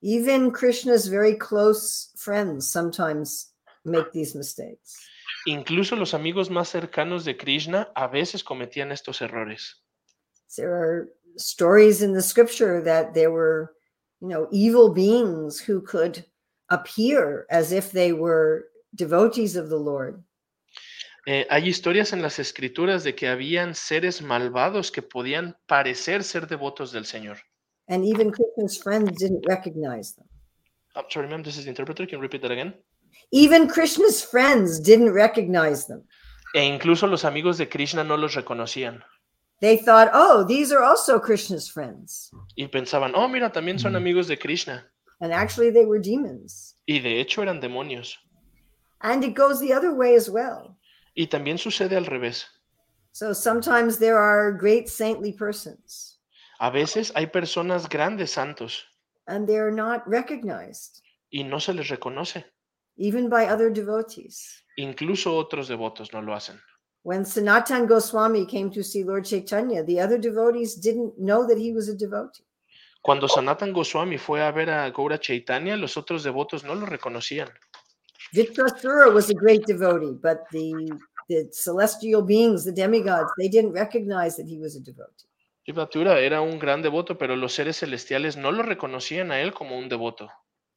[0.00, 4.94] Even Krishna's very close friends sometimes make these mistakes.
[5.46, 9.82] Incluso los amigos más cercanos de Krishna a veces cometían estos errores.
[10.56, 11.08] There are
[11.38, 13.74] stories in the scripture that there were,
[14.20, 16.24] you know, evil beings who could
[16.68, 20.22] appear as if they were devotees of the Lord.
[21.26, 26.46] Eh, hay historias en las escrituras de que habían seres malvados que podían parecer ser
[26.46, 27.38] devotos del Señor.
[27.88, 30.26] And even Krishna's friends didn't recognize them.
[30.94, 32.06] I'm sorry, ma'am, this is the interpreter.
[32.06, 32.74] Can you repeat that again?
[33.30, 36.02] Even Krishna's friends didn't recognize them.
[36.54, 39.04] E incluso los amigos de Krishna no los reconocían
[39.60, 42.30] They thought, oh, these are also Krishna's friends.
[42.56, 43.96] y pensaban, oh, mira, también son mm.
[43.96, 44.84] amigos de Krishna.
[45.20, 46.76] And actually, they were demons.
[46.86, 48.14] Y de hecho eran demonios.
[49.00, 50.76] And it goes the other way as well.
[51.16, 52.44] Y también sucede al revés.
[53.12, 56.18] So sometimes there are great saintly persons
[56.60, 58.84] A veces hay personas grandes santos
[59.26, 62.44] and they're not recognized, y no se les reconoce.
[62.96, 64.64] even by other devotees.
[64.76, 66.60] Incluso otros devotos no lo hacen.
[67.02, 71.72] When Sanatan Goswami came to see Lord Chaitanya, the other devotees didn't know that he
[71.72, 72.44] was a devotee.
[73.02, 77.48] Cuando Sanatan Goswami fue a ver a Gaura Chaitanya, los otros devotos no lo reconocían.
[78.34, 80.90] Vitrasura was a great devotee, but the,
[81.28, 85.28] the celestial beings, the demigods, they didn't recognize that he was a devotee.
[85.64, 89.78] Shivatura era un gran devoto, pero los seres celestiales no lo reconocían a él como
[89.78, 90.28] un devoto.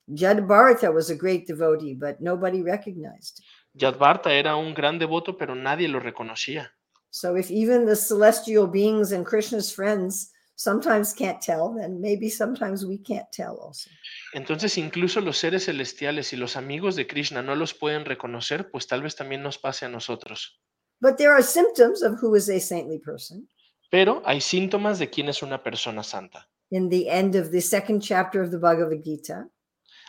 [0.07, 3.41] Judd Bartha was a great devotee, but nobody recognized.
[3.73, 6.73] Yadvarta era un gran devoto, pero nadie lo reconocía.
[7.09, 12.85] So if even the celestial beings and Krishna's friends sometimes can't tell, then maybe sometimes
[12.85, 13.89] we can't tell also.
[14.33, 18.87] Entonces, incluso los seres celestiales y los amigos de Krishna no los pueden reconocer, pues
[18.87, 20.59] tal vez también nos pase a nosotros.
[21.01, 23.49] But there are symptoms of who is a saintly person.
[23.89, 26.47] Pero hay síntomas de quién es una persona santa.
[26.69, 29.49] In the end of the second chapter of the Bhagavad Gita,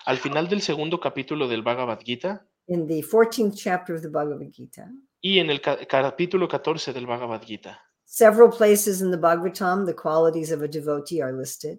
[0.04, 4.52] Al final del segundo capítulo del Bhagavad Gita in the 14th chapter of the Bhagavad
[4.52, 4.88] Gita,
[5.20, 10.50] y en el capítulo 14 del Bhagavad Gita, several places in the Bhagavatam, the qualities
[10.50, 11.78] of a devotee are listed.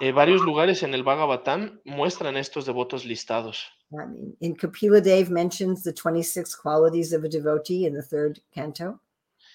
[0.00, 3.66] eh, varios lugares en el Bhagavatam muestran estos devotos listados.
[3.92, 8.40] I mean, in Kapila Dev mentions the 26 qualities of a devotee in the third
[8.52, 9.00] canto.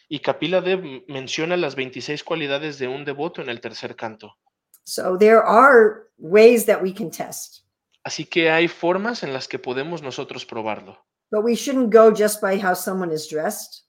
[0.10, 4.38] Y Kapila Dev menciona las 26 cualidades de un devoto en el tercer canto.
[4.86, 7.64] So there are ways that we can test,
[8.08, 10.98] Así que hay formas en las que podemos nosotros probarlo.
[11.30, 13.84] but we shouldn't go just by how someone is dressed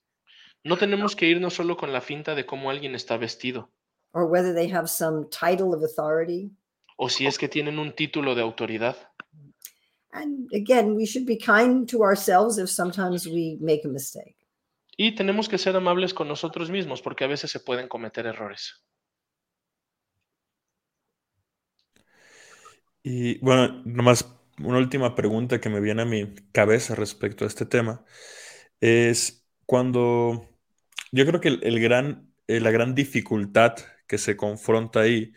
[0.65, 3.71] No tenemos que irnos solo con la finta de cómo alguien está vestido,
[4.11, 6.51] or whether they have some title of authority.
[6.97, 8.97] o si es que tienen un título de autoridad.
[10.11, 14.35] And again, we should be kind to ourselves if sometimes we make a mistake.
[14.97, 18.83] Y tenemos que ser amables con nosotros mismos porque a veces se pueden cometer errores.
[23.03, 27.65] Y bueno, nomás una última pregunta que me viene a mi cabeza respecto a este
[27.65, 28.03] tema
[28.81, 30.49] es cuando
[31.11, 33.75] yo creo que el, gran, eh, la gran dificultad
[34.07, 35.33] que se confronta ahí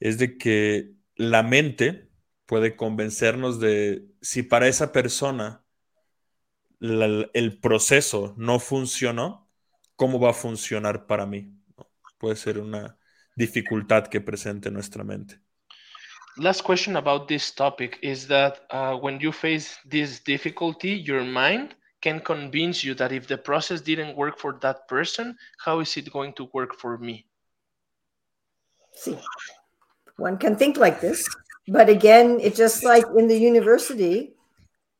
[0.00, 2.10] es de que la mente
[2.46, 5.64] puede convencernos de si para esa persona
[6.80, 9.48] el proceso no funcionó,
[9.96, 11.52] ¿cómo va a funcionar para mí?
[12.18, 12.98] Puede ser una
[13.34, 15.40] dificultad que presente nuestra mente.
[16.38, 21.74] Last question about this topic is that uh, when you face this difficulty, your mind
[22.00, 26.12] can convince you that if the process didn't work for that person, how is it
[26.12, 27.26] going to work for me?
[28.94, 29.18] See,
[30.16, 31.26] one can think like this,
[31.66, 34.34] but again, it's just like in the university,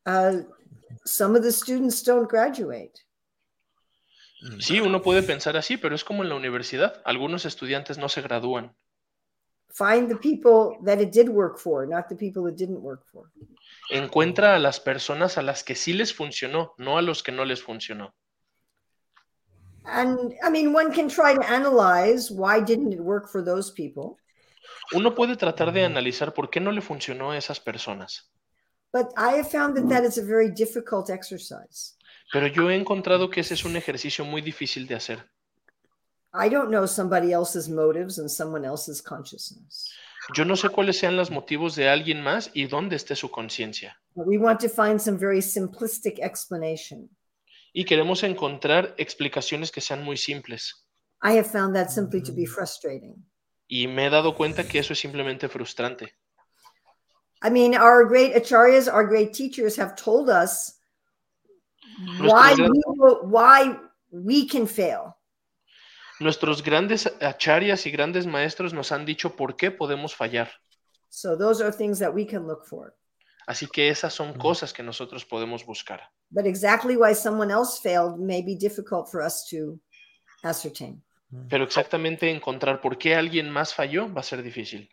[0.06, 0.38] uh,
[1.04, 2.98] some of the students don't graduate.
[4.60, 7.02] Sí, uno puede pensar así, pero es como en la universidad.
[7.04, 8.72] Algunos estudiantes no se gradúan.
[9.70, 13.30] Find the people that it did work for, not the people it didn't work for.
[13.90, 17.44] Encuentra a las personas a las que sí les funcionó, no a los que no
[17.44, 18.12] les funcionó.
[19.84, 24.18] And I mean, one can try to analyze why didn't it work for those people,
[24.92, 28.30] Uno puede tratar de analizar por qué no le funcionó a esas personas,
[28.92, 31.96] but I have found that that is a very difficult exercise.
[32.32, 35.30] pero yo he encontrado que ese es un ejercicio muy difícil de hacer.
[36.32, 39.88] I don't know somebody else's motives and someone else's consciousness.
[40.34, 43.96] Yo no sé cuáles sean los motivos de alguien más y dónde esté su conciencia.
[44.14, 47.08] But we want to find some very simplistic explanation.
[47.72, 50.84] Y queremos encontrar explicaciones que sean muy simples.
[51.22, 52.52] I have found that simply to be mm-hmm.
[52.52, 53.24] frustrating.
[53.66, 56.14] Y me he dado cuenta que eso es simplemente frustrante.
[57.42, 60.78] I mean, our great acharyas, our great teachers have told us
[62.18, 63.76] why Nuestros, we, will, why
[64.10, 65.17] we can fail.
[66.20, 70.50] Nuestros grandes acharyas y grandes maestros nos han dicho por qué podemos fallar.
[71.10, 72.94] So those are things that we can look for.
[73.46, 76.02] Así que esas son cosas que nosotros podemos buscar.
[76.30, 79.80] But exactly why someone else failed may be difficult for us to
[80.42, 81.02] ascertain.
[81.48, 84.90] Pero exactamente encontrar por qué alguien más falló va a ser difícil.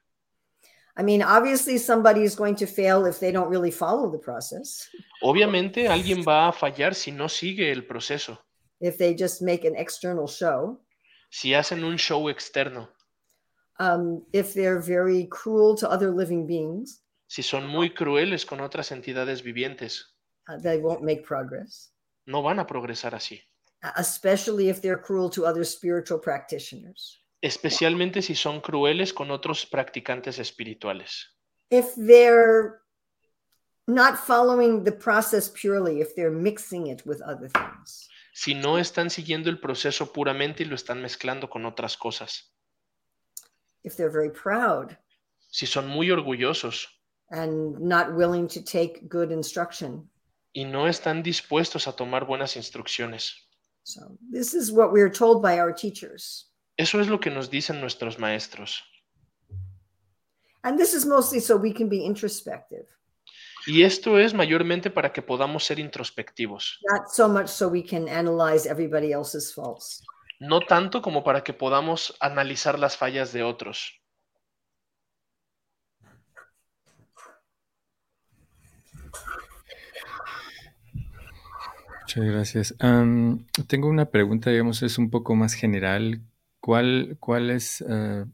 [0.97, 4.89] I mean, obviously, somebody is going to fail if they don't really follow the process,
[5.21, 8.39] Obviamente alguien va a fallar si no sigue el proceso,
[8.79, 10.79] if they just make an external show,
[11.35, 12.87] si hacen un show externo,
[13.77, 18.89] um, if they're very cruel to other living beings, si son muy crueles con otras
[18.93, 20.15] entidades vivientes,
[20.47, 21.91] uh, they won't make progress,
[22.25, 23.41] no van a progresar así.
[23.83, 27.19] uh, especially if they're cruel to other spiritual practitioners.
[27.41, 31.35] especialmente si son crueles con otros practicantes espirituales.
[31.69, 32.79] If they're
[33.87, 38.07] not following the process purely, if they're mixing it with other things.
[38.37, 42.51] Si no están siguiendo el proceso puramente y lo están mezclando con otras cosas.
[43.83, 44.97] if they're very proud
[45.51, 46.87] Si son muy orgullosos
[47.31, 50.09] and not willing to take good instruction.
[50.53, 53.47] y no están dispuestos a tomar buenas instrucciones.
[53.83, 56.51] So, this is what we're told by our teachers.
[56.77, 58.83] Eso es lo que nos dicen nuestros maestros.
[60.63, 62.87] And this is mostly so we can be introspective,
[63.67, 66.79] y esto es mayormente para que podamos ser introspectivos.
[66.91, 70.03] Not so much so we can analyze everybody else's faults.
[70.39, 74.01] No tanto como para que podamos analizar las fallas de otros.
[82.01, 82.75] Muchas gracias.
[82.83, 86.21] Um, tengo una pregunta, digamos, es un poco más general.
[86.59, 88.25] ¿Cuál, cuál es eh,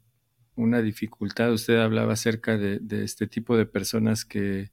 [0.56, 1.54] una dificultad?
[1.54, 4.72] Usted hablaba acerca de, este tipo de personas que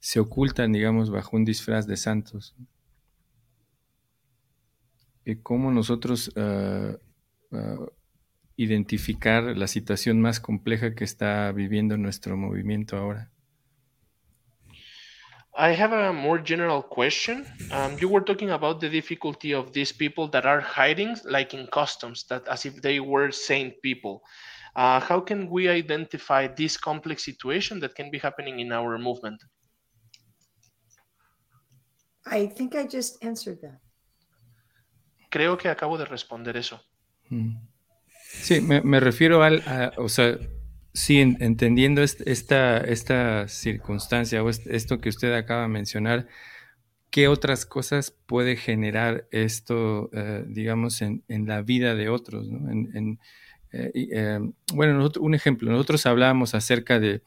[0.00, 2.54] se ocultan, digamos, bajo un disfraz de santos.
[5.24, 6.96] Y cómo nosotros ah,
[7.52, 7.86] ah,
[8.56, 13.30] identificar la situación más compleja que está viviendo nuestro movimiento ahora.
[15.60, 17.44] I have a more general question.
[17.72, 21.66] Um, you were talking about the difficulty of these people that are hiding, like in
[21.66, 24.22] customs, that as if they were saint people.
[24.76, 29.42] Uh, how can we identify this complex situation that can be happening in our movement?
[32.30, 33.80] I think I just answered that.
[35.30, 36.80] Creo que acabo de responder eso.
[37.30, 37.56] Mm.
[38.40, 40.38] Sí, me, me refiero al, a- o sea,
[40.94, 46.28] sí, en- entendiendo est- esta, esta circunstancia o est- esto que usted acaba de mencionar,
[47.10, 52.48] ¿qué otras cosas puede generar esto, eh, digamos, en, en la vida de otros?
[52.48, 52.70] ¿no?
[52.70, 53.18] En- en,
[53.72, 54.40] eh, eh,
[54.74, 57.22] bueno, nosotros- un ejemplo, nosotros hablábamos acerca de,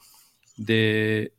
[0.58, 1.34] de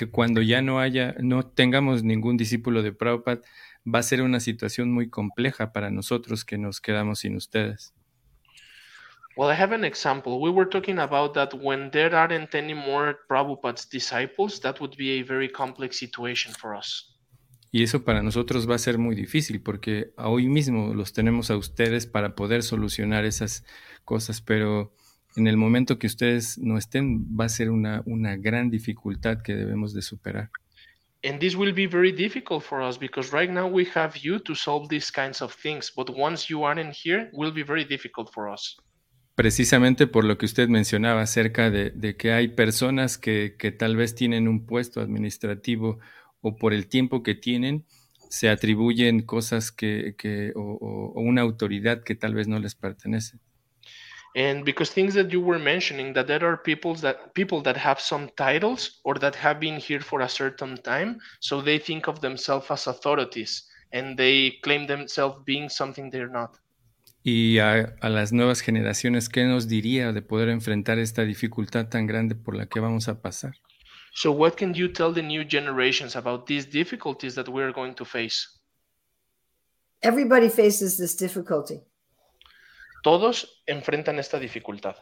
[0.00, 3.42] que cuando ya no haya, no tengamos ningún discípulo de Prabhupada,
[3.84, 7.92] va a ser una situación muy compleja para nosotros que nos quedamos sin ustedes.
[9.36, 10.38] Well, I have an example.
[10.40, 15.20] We were talking about that when there aren't any more Prabhupada's disciples, that would be
[15.20, 17.14] a very complex situation for us.
[17.70, 21.58] Y eso para nosotros va a ser muy difícil porque hoy mismo los tenemos a
[21.58, 23.66] ustedes para poder solucionar esas
[24.06, 24.94] cosas, pero
[25.36, 29.54] en el momento que ustedes no estén va a ser una, una gran dificultad que
[29.54, 30.50] debemos de superar.
[31.22, 34.54] And this will be very difficult for us because right now we have you to
[34.54, 35.92] solve these kinds of things.
[35.94, 38.76] But once you aren't here, will be very difficult for us.
[39.34, 43.96] Precisamente por lo que usted mencionaba acerca de, de que hay personas que, que tal
[43.96, 45.98] vez tienen un puesto administrativo
[46.40, 47.84] o por el tiempo que tienen,
[48.30, 52.74] se atribuyen cosas que, que o, o- o una autoridad que tal vez no les
[52.74, 53.38] pertenece.
[54.36, 58.00] And because things that you were mentioning, that there are people that people that have
[58.00, 62.20] some titles or that have been here for a certain time, so they think of
[62.20, 66.56] themselves as authorities and they claim themselves being something they're not.
[67.22, 72.06] Y a, a las nuevas generaciones, ¿qué nos diría de poder enfrentar esta dificultad tan
[72.06, 73.54] grande por la que vamos a pasar?
[74.14, 78.04] So what can you tell the new generations about these difficulties that we're going to
[78.04, 78.48] face?
[80.02, 81.82] Everybody faces this difficulty,
[83.02, 84.96] Todos enfrentan esta dificultad.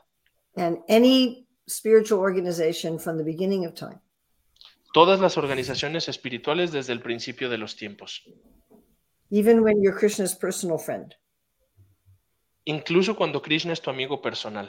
[0.57, 4.01] and any spiritual organization from the beginning of time
[4.95, 8.23] Todas las organizaciones espirituales desde el principio de los tiempos.
[9.31, 11.15] even when you're Krishna's personal friend.
[12.67, 14.69] Incluso cuando Krishna es tu amigo personal.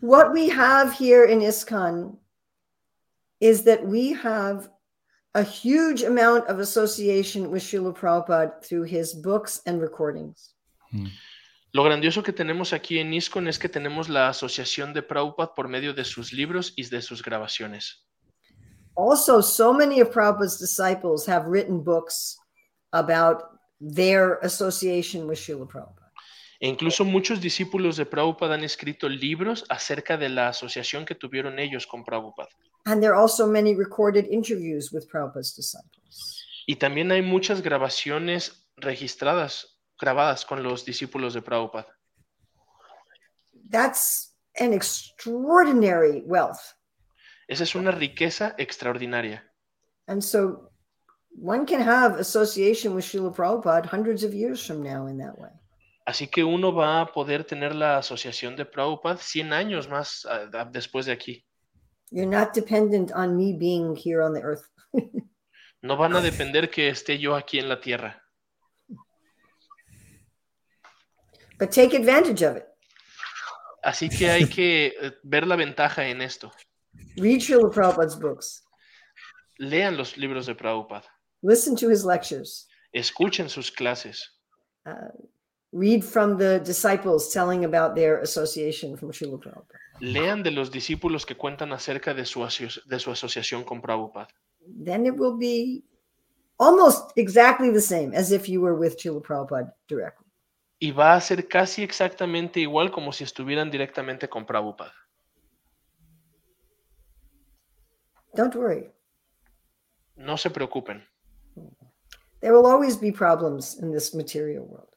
[0.00, 2.18] What we have here in ISKCON
[3.40, 4.68] is that we have
[5.34, 10.53] a huge amount of association with Srila Prabhupada through his books and recordings.
[11.72, 15.68] Lo grandioso que tenemos aquí en ISKCON es que tenemos la asociación de Prabhupada por
[15.68, 18.06] medio de sus libros y de sus grabaciones.
[18.96, 22.38] Also, so many of Prabhupada's disciples have written books
[22.92, 23.42] about
[23.80, 26.12] their association with Srila Prabhupada.
[26.60, 31.58] E incluso muchos discípulos de Prabhupada han escrito libros acerca de la asociación que tuvieron
[31.58, 32.50] ellos con Prabhupada.
[32.86, 36.46] And there are also many recorded interviews with Prabhupada's disciples.
[36.66, 41.86] Y también hay muchas grabaciones registradas, grabadas con los discípulos de Prabhupada.
[43.70, 46.60] That's an extraordinary wealth.
[47.48, 49.42] Esa es una riqueza extraordinaria.
[50.06, 50.70] And so
[51.30, 55.50] one can have association with Srila Prabhupada hundreds of years from now in that way.
[56.06, 60.26] Así que uno va a poder tener la asociación de Prabhupada 100 años más
[60.70, 61.44] después de aquí.
[62.10, 64.68] You're not dependent on me being here on the earth.
[65.84, 68.23] No van a depender que esté yo aquí en la tierra.
[71.58, 72.66] But take advantage of it.
[73.84, 76.50] Así que hay que eh, ver la ventaja en esto.
[77.16, 78.62] Read Srila Prabhupada's books.
[79.58, 81.04] Lean los libros de Prabhupada.
[81.42, 82.66] Listen to his lectures.
[82.92, 84.30] Escuchen sus clases.
[84.86, 85.10] Uh,
[85.72, 89.78] read from the disciples telling about their association from Srila Prabhupada.
[90.00, 94.28] Lean de los discípulos que cuentan acerca de su, aso- de su asociación con Prabhupada.
[94.82, 95.84] Then it will be
[96.58, 100.23] almost exactly the same as if you were with Srila Prabhupada directly.
[100.78, 104.94] Y va a ser casi exactamente igual como si estuvieran directamente con Prabhupada.
[108.34, 108.90] Don't worry.
[110.16, 111.06] No se preocupen.
[112.40, 114.88] There will always be problems in this material world.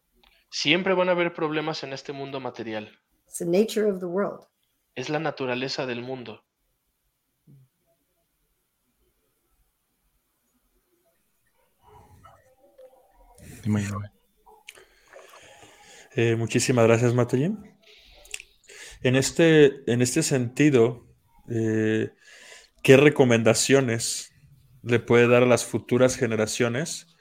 [0.50, 2.90] Siempre van a haber problemas en este mundo material.
[3.28, 4.46] It's the nature of the world.
[4.96, 6.44] Es la naturaleza del mundo.
[16.18, 17.56] Eh, muchísimas gracias, Mataji.
[19.04, 21.06] En este, en este sentido,
[21.48, 22.10] eh,
[22.82, 24.34] ¿qué recomendaciones
[24.82, 27.16] le puede dar a las futuras generaciones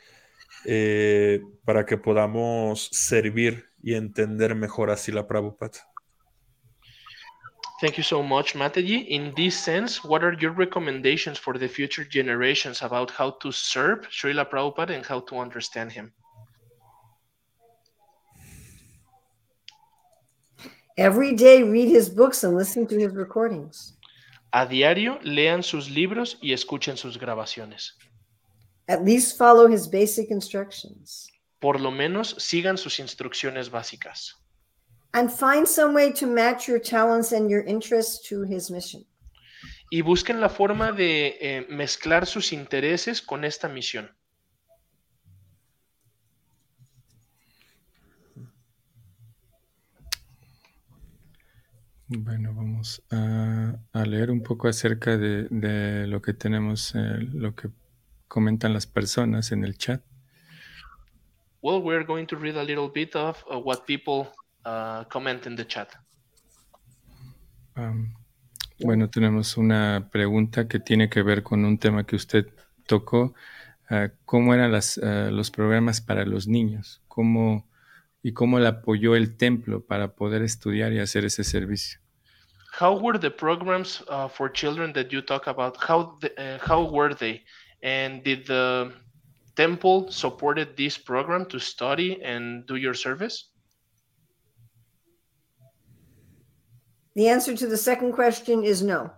[0.64, 5.86] eh, para que podamos servir y entender mejor así la Prabhupada?
[7.82, 9.08] Thank you so much, Mataji.
[9.10, 14.08] In this sense, what are your recommendations for the future generations about how to serve
[14.08, 16.14] Srila Prabhupada and how to understand him?
[20.98, 23.92] Every day, read his books and listen to his recordings.
[24.54, 27.92] A diario, lean sus libros y escuchen sus grabaciones.
[28.88, 31.28] At least follow his basic instructions.
[31.60, 34.36] Por lo menos sigan sus instrucciones básicas.
[35.12, 39.04] And find some way to match your talents and your interests to his mission.
[39.90, 44.15] Y busquen la forma de eh, mezclar sus intereses con esta misión.
[52.08, 57.56] Bueno, vamos a, a leer un poco acerca de, de lo que tenemos, eh, lo
[57.56, 57.68] que
[58.28, 60.02] comentan las personas en el chat.
[61.62, 64.28] Well, we're going to read a little bit of uh, what people
[64.64, 65.88] uh, comment in the chat.
[67.74, 68.14] Um,
[68.78, 72.46] bueno, tenemos una pregunta que tiene que ver con un tema que usted
[72.86, 73.34] tocó.
[73.90, 77.02] uh, ¿Cómo eran las, uh, los programas para los niños?
[77.08, 77.68] ¿Cómo,
[78.26, 82.00] ¿Y cómo le apoyó el templo para poder estudiar y hacer ese servicio?
[82.80, 85.76] How were the programs uh, for children that you talk about?
[85.78, 87.44] How the, uh, how were they?
[87.84, 88.92] And did the
[89.54, 93.52] temple supported this program to study and do your service?
[97.14, 99.12] The answer to the second question is no.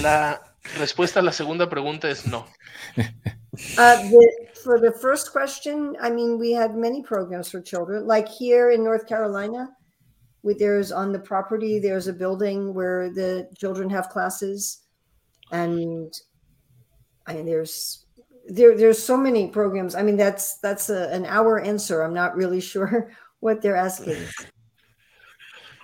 [0.00, 0.38] La
[0.78, 2.46] respuesta a la segunda pregunta es no.
[3.76, 8.06] Uh, the, for the first question, I mean, we had many programs for children.
[8.06, 9.68] Like here in North Carolina,
[10.42, 14.86] we, there's on the property, there's a building where the children have classes,
[15.52, 16.12] and
[17.26, 18.06] I mean, there's
[18.48, 19.94] there there's so many programs.
[19.94, 22.02] I mean, that's that's a, an hour answer.
[22.02, 24.16] I'm not really sure what they're asking.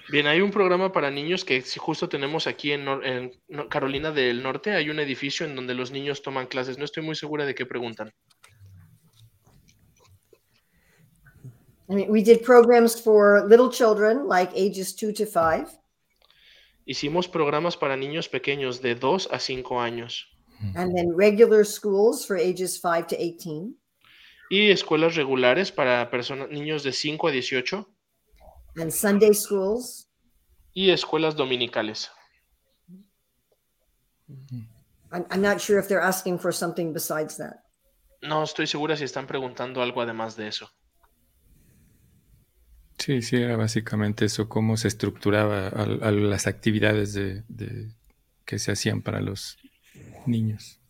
[0.09, 3.33] Bien, hay un programa para niños que justo tenemos aquí en, en
[3.69, 4.71] Carolina del Norte.
[4.71, 6.79] Hay un edificio en donde los niños toman clases.
[6.79, 8.13] No estoy muy segura de qué preguntan.
[11.89, 15.69] We did programs for little children, like ages two to five.
[16.87, 20.25] Hicimos programas para niños pequeños de 2 a 5 años.
[20.75, 23.75] And then regular schools for ages 5 to 18
[24.51, 27.87] y escuelas regulares para personas, niños de 5 a 18
[28.77, 30.09] and sunday schools.
[30.75, 32.11] Y escuelas dominicales.
[35.11, 37.63] I'm, I'm not sure if they're asking for something besides that.
[38.23, 40.69] No estoy segura si están preguntando algo además de eso.
[42.99, 47.91] Sí, sí, era básicamente eso, cómo se estructuraba a, las actividades de, de-
[48.45, 49.59] que se hacían para los
[50.27, 50.81] niños.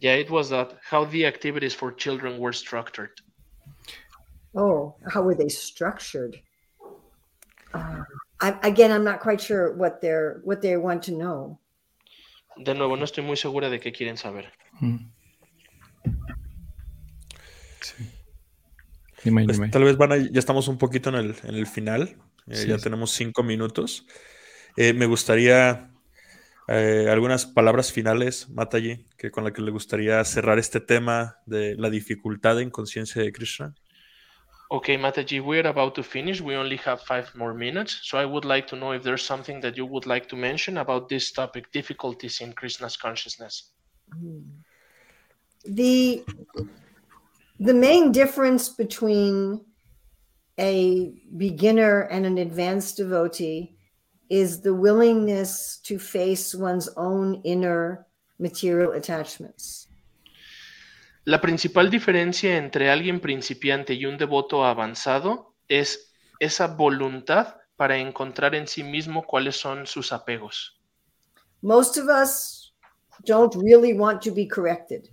[0.00, 3.10] Yeah, it was that how the activities for children were structured.
[4.54, 6.40] oh how were they structured
[7.74, 8.02] uh,
[8.40, 11.58] I, again i'm not quite sure what they're what they want to know
[12.56, 14.50] De nuevo, no estoy muy segura de qué quieren saber.
[14.80, 15.10] Mm.
[17.82, 17.94] Sí.
[19.26, 19.68] Dime, Pues, dime.
[19.70, 22.16] tal vez van a- ya estamos un poquito en el, en el final.
[22.48, 22.84] eh, Sí, ya sí.
[22.84, 24.06] tenemos cinco minutos.
[24.76, 25.90] Eh, me gustaría
[26.68, 31.74] eh, algunas palabras finales, Mataji, que con la que le gustaría cerrar este tema de
[31.76, 33.74] la dificultad en conciencia de Krishna.
[34.68, 36.40] Okay, Mataji, we're about to finish.
[36.40, 38.00] We only have five more minutes.
[38.02, 40.78] So I would like to know if there's something that you would like to mention
[40.78, 43.72] about this topic difficulties in Krishna's consciousness.
[45.64, 46.22] the
[47.58, 49.64] the main difference between
[50.58, 53.76] a beginner and an advanced devotee
[54.28, 58.06] is the willingness to face one's own inner
[58.38, 59.88] material attachments.
[61.24, 68.54] La principal diferencia entre alguien principiante y un devoto avanzado es esa voluntad para encontrar
[68.54, 70.80] en sí mismo cuáles son sus apegos.
[71.62, 72.72] Most of us
[73.24, 75.08] don't really want to be corrected.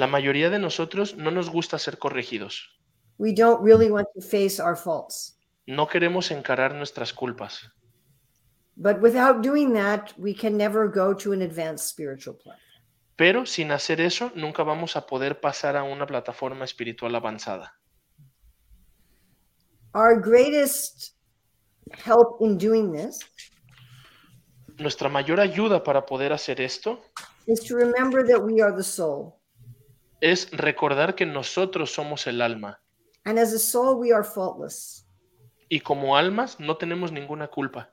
[0.00, 2.70] La mayoría de nosotros no nos gusta ser corregidos.
[3.18, 5.38] We don't really want to face our faults.
[5.66, 7.70] No queremos encarar nuestras culpas.
[8.76, 12.38] But without doing that, we can never go to an advanced spiritual.
[13.14, 17.74] Pero sin hacer eso, nunca vamos a poder pasar a una plataforma espiritual avanzada.
[19.92, 21.14] Our greatest
[22.06, 23.18] help in doing this
[24.78, 27.02] Nuestra mayor ayuda para poder hacer esto
[27.46, 29.39] is to remember that we are the soul.
[30.20, 32.80] Es recordar que nosotros somos el alma
[33.24, 35.06] And as a soul, we are faultless.
[35.68, 37.90] Y como almas no tenemos ninguna culpa.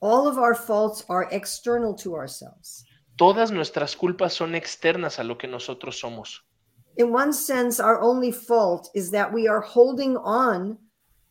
[0.00, 2.84] All of our faults are external to ourselves.
[3.16, 6.44] Todas nuestras culpas son externas a lo que nosotros somos.
[6.96, 10.78] In one sense, our only fault is that we are holding on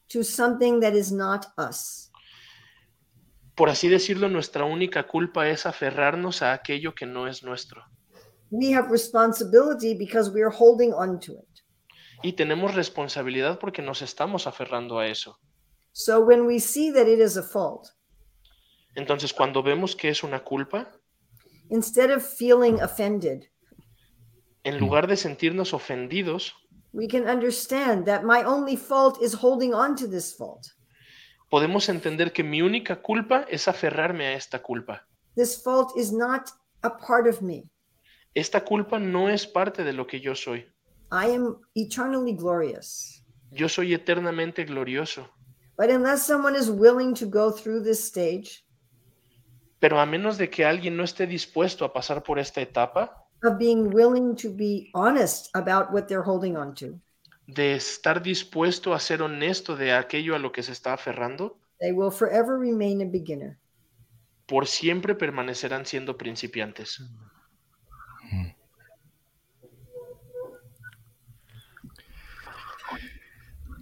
[0.10, 2.12] to something that is not us.
[3.56, 7.84] Por así decirlo, nuestra única culpa es aferrarnos a aquello que no es nuestro.
[8.52, 11.48] We have responsibility because we are holding on to it.
[12.24, 15.40] Y tenemos responsabilidad porque nos estamos aferrando a eso.
[15.94, 17.90] So when we see that it is a fault,
[18.96, 20.92] Entonces, cuando vemos que es una culpa,
[21.70, 23.46] instead of feeling offended,
[24.64, 26.54] en lugar de sentirnos ofendidos,
[26.94, 30.68] we can understand that my only fault is holding on to this fault.
[31.50, 35.08] podemos entender que mi única culpa es aferrarme a esta culpa.
[35.36, 36.50] This fault is not
[36.84, 37.64] a part of me.
[38.34, 40.66] Esta culpa no es parte de lo que yo soy.
[41.12, 43.24] I am eternally glorious.
[43.52, 45.30] Yo soy eternamente glorioso.
[45.78, 48.64] But unless someone is willing to go through this stage
[49.82, 53.58] Pero a menos de que alguien no esté dispuesto a pasar por esta etapa, of
[53.58, 57.00] being willing to be honest about what they're holding on to,
[57.48, 61.92] de estar dispuesto a ser honesto de aquello a lo que se está aferrando, they
[61.92, 63.58] will forever remain a beginner.
[64.46, 67.02] por siempre permanecerán siendo principiantes.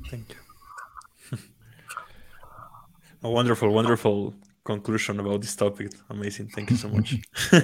[0.10, 0.40] Thank you.
[3.24, 4.34] A wonderful, wonderful
[4.64, 5.92] conclusion about this topic.
[6.10, 6.50] Amazing.
[6.50, 7.16] Thank you so much.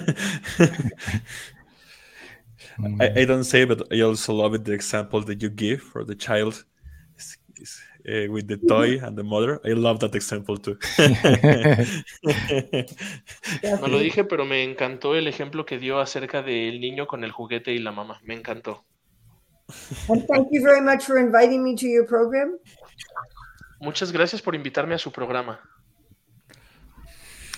[3.00, 6.04] I, I don't say, but I also love it the example that you give for
[6.04, 6.64] the child
[7.18, 9.60] is- is, uh, with the toy and the mother.
[9.66, 10.78] I love that example too.
[13.82, 17.32] No lo dije, pero me encantó el ejemplo que dio acerca del niño con el
[17.32, 18.20] juguete y la mamá.
[18.24, 18.84] Me encantó.
[20.10, 22.58] And thank you very much for inviting me to your program.
[23.82, 25.60] Muchas gracias por invitarme a su programa.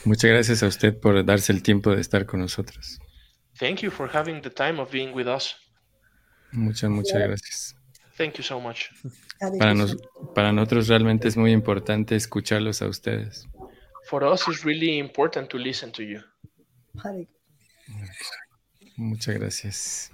[0.05, 2.99] Muchas gracias a usted por darse el tiempo de estar con nosotros.
[3.59, 5.55] Thank you for having the time of being with us.
[6.51, 7.75] Muchas, muchas gracias.
[8.17, 8.89] Thank you so much.
[9.59, 9.97] Para, nos-
[10.33, 13.47] para nosotros realmente es muy importante escucharlos a ustedes.
[14.09, 16.21] For us, it's really important to listen to you.
[18.95, 20.11] Muchas gracias.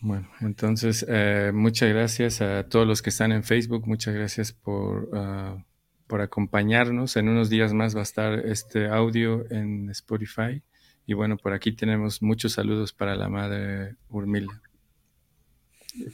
[0.00, 3.86] Bueno, entonces, eh, muchas gracias a todos los que están en Facebook.
[3.86, 5.64] Muchas gracias por, ah,
[6.06, 7.16] por acompañarnos.
[7.16, 10.62] En unos días más va a estar este audio en Spotify.
[11.06, 14.60] Y bueno, por aquí tenemos muchos saludos para la madre Urmila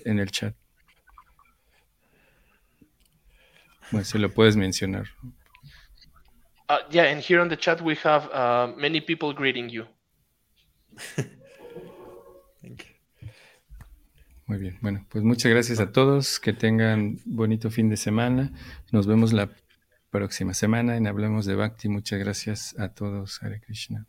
[0.04, 0.54] en el chat.
[3.90, 5.06] Bueno, si lo puedes mencionar.
[6.68, 9.86] Uh, yeah, and here on the chat, we have uh, many people greeting you.
[12.62, 13.28] Thank you.
[14.52, 14.76] Muy bien.
[14.82, 16.38] Bueno, pues muchas gracias a todos.
[16.38, 18.52] Que tengan bonito fin de semana.
[18.90, 19.48] Nos vemos la
[20.10, 21.88] próxima semana en Hablemos de Bhakti.
[21.88, 23.42] Muchas gracias a todos.
[23.42, 24.04] Hare Krishna.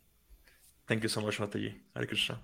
[0.85, 1.81] Thank you so much, Mataji.
[1.93, 2.41] Hare Krishna.